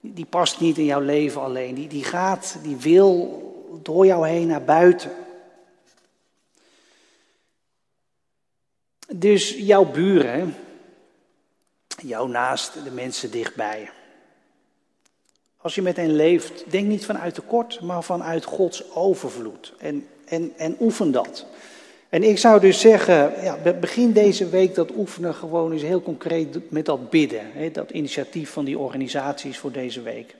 die 0.00 0.26
past 0.26 0.60
niet 0.60 0.78
in 0.78 0.84
jouw 0.84 1.00
leven 1.00 1.40
alleen. 1.40 1.74
Die, 1.74 1.88
die 1.88 2.04
gaat, 2.04 2.56
die 2.62 2.76
wil 2.76 3.42
door 3.82 4.06
jou 4.06 4.28
heen 4.28 4.46
naar 4.46 4.64
buiten. 4.64 5.10
Dus 9.14 9.56
jouw 9.56 9.84
buren, 9.84 10.54
jouw 12.02 12.26
naast, 12.26 12.72
de 12.84 12.90
mensen 12.90 13.30
dichtbij. 13.30 13.90
Als 15.56 15.74
je 15.74 15.82
met 15.82 15.96
hen 15.96 16.14
leeft, 16.14 16.70
denk 16.70 16.86
niet 16.86 17.04
vanuit 17.04 17.34
tekort, 17.34 17.80
maar 17.80 18.02
vanuit 18.02 18.44
Gods 18.44 18.94
overvloed. 18.94 19.74
En, 19.78 20.06
en, 20.24 20.52
en 20.56 20.76
oefen 20.80 21.12
dat. 21.12 21.46
En 22.08 22.22
ik 22.22 22.38
zou 22.38 22.60
dus 22.60 22.80
zeggen, 22.80 23.42
ja, 23.42 23.58
begin 23.80 24.12
deze 24.12 24.48
week 24.48 24.74
dat 24.74 24.96
oefenen 24.96 25.34
gewoon 25.34 25.72
eens 25.72 25.82
heel 25.82 26.02
concreet 26.02 26.70
met 26.70 26.84
dat 26.84 27.10
bidden. 27.10 27.52
Hè, 27.52 27.70
dat 27.70 27.90
initiatief 27.90 28.50
van 28.50 28.64
die 28.64 28.78
organisaties 28.78 29.58
voor 29.58 29.72
deze 29.72 30.02
week. 30.02 30.34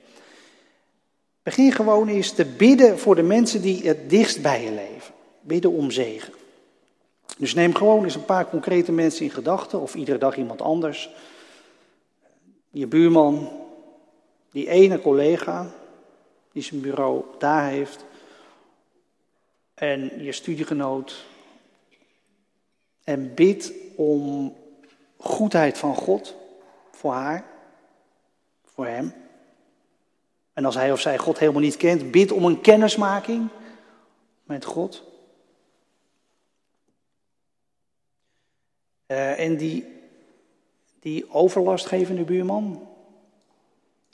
Begin 1.43 1.71
gewoon 1.71 2.07
eens 2.07 2.31
te 2.31 2.45
bidden 2.45 2.99
voor 2.99 3.15
de 3.15 3.23
mensen 3.23 3.61
die 3.61 3.87
het 3.87 4.09
dichtst 4.09 4.41
bij 4.41 4.63
je 4.63 4.71
leven. 4.71 5.13
Bidden 5.41 5.71
om 5.71 5.91
zegen. 5.91 6.33
Dus 7.37 7.53
neem 7.53 7.75
gewoon 7.75 8.03
eens 8.03 8.15
een 8.15 8.25
paar 8.25 8.49
concrete 8.49 8.91
mensen 8.91 9.25
in 9.25 9.31
gedachten, 9.31 9.79
of 9.79 9.95
iedere 9.95 10.17
dag 10.17 10.37
iemand 10.37 10.61
anders. 10.61 11.09
Je 12.69 12.87
buurman, 12.87 13.51
die 14.51 14.69
ene 14.69 15.01
collega 15.01 15.71
die 16.51 16.63
zijn 16.63 16.81
bureau 16.81 17.23
daar 17.37 17.69
heeft, 17.69 18.05
en 19.73 20.23
je 20.23 20.31
studiegenoot. 20.31 21.25
En 23.03 23.33
bid 23.33 23.73
om 23.95 24.55
goedheid 25.17 25.77
van 25.77 25.95
God 25.95 26.35
voor 26.91 27.13
haar, 27.13 27.45
voor 28.65 28.85
hem. 28.85 29.13
En 30.53 30.65
als 30.65 30.75
hij 30.75 30.91
of 30.91 30.99
zij 30.99 31.17
God 31.17 31.39
helemaal 31.39 31.61
niet 31.61 31.77
kent, 31.77 32.11
bid 32.11 32.31
om 32.31 32.45
een 32.45 32.61
kennismaking 32.61 33.47
met 34.43 34.65
God. 34.65 35.03
Uh, 39.11 39.39
en 39.39 39.57
die, 39.57 39.85
die 40.99 41.33
overlastgevende 41.33 42.23
buurman. 42.23 42.87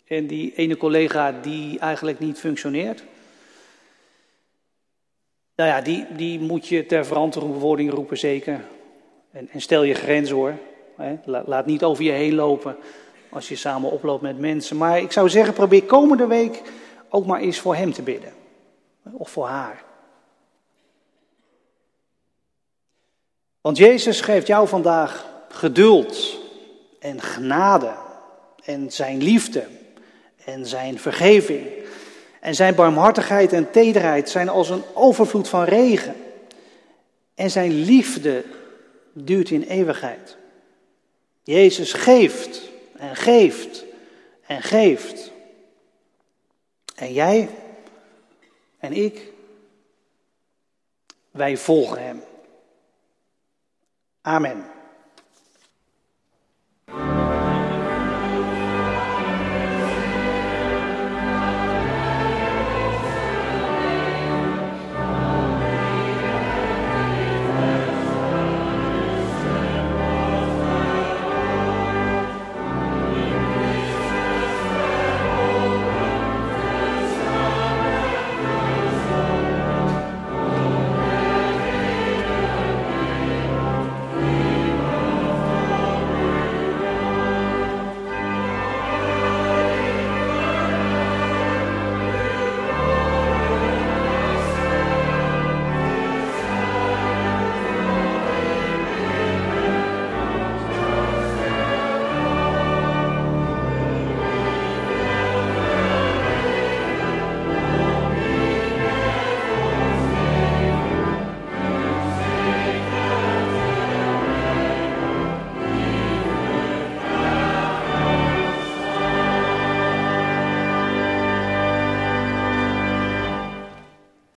En 0.07 0.27
die 0.27 0.53
ene 0.55 0.77
collega 0.77 1.31
die 1.31 1.79
eigenlijk 1.79 2.19
niet 2.19 2.39
functioneert. 2.39 3.03
Nou 5.55 5.69
ja, 5.69 5.81
die, 5.81 6.05
die 6.15 6.39
moet 6.39 6.67
je 6.67 6.85
ter 6.85 7.05
verantwoording 7.05 7.91
roepen, 7.91 8.17
zeker. 8.17 8.65
En, 9.31 9.49
en 9.49 9.61
stel 9.61 9.83
je 9.83 9.93
grenzen 9.93 10.35
hoor. 10.35 10.53
Laat 11.25 11.65
niet 11.65 11.83
over 11.83 12.03
je 12.03 12.11
heen 12.11 12.35
lopen 12.35 12.77
als 13.29 13.49
je 13.49 13.55
samen 13.55 13.91
oploopt 13.91 14.21
met 14.21 14.39
mensen. 14.39 14.77
Maar 14.77 14.99
ik 14.99 15.11
zou 15.11 15.29
zeggen, 15.29 15.53
probeer 15.53 15.83
komende 15.83 16.27
week 16.27 16.61
ook 17.09 17.25
maar 17.25 17.39
eens 17.39 17.59
voor 17.59 17.75
hem 17.75 17.93
te 17.93 18.01
bidden. 18.01 18.33
Of 19.11 19.29
voor 19.29 19.47
haar. 19.47 19.84
Want 23.65 23.77
Jezus 23.77 24.21
geeft 24.21 24.47
jou 24.47 24.67
vandaag 24.67 25.25
geduld 25.49 26.39
en 26.99 27.21
genade 27.21 27.93
en 28.63 28.91
zijn 28.91 29.23
liefde 29.23 29.67
en 30.43 30.65
zijn 30.65 30.99
vergeving. 30.99 31.67
En 32.39 32.55
zijn 32.55 32.75
barmhartigheid 32.75 33.53
en 33.53 33.71
tederheid 33.71 34.29
zijn 34.29 34.49
als 34.49 34.69
een 34.69 34.83
overvloed 34.93 35.47
van 35.47 35.63
regen. 35.63 36.15
En 37.35 37.51
zijn 37.51 37.71
liefde 37.71 38.43
duurt 39.13 39.49
in 39.49 39.61
eeuwigheid. 39.61 40.37
Jezus 41.43 41.93
geeft 41.93 42.61
en 42.97 43.15
geeft 43.15 43.83
en 44.45 44.61
geeft. 44.61 45.31
En 46.95 47.13
jij 47.13 47.49
en 48.79 48.93
ik, 48.93 49.31
wij 51.31 51.57
volgen 51.57 52.03
Hem. 52.03 52.21
Amen. 54.25 54.74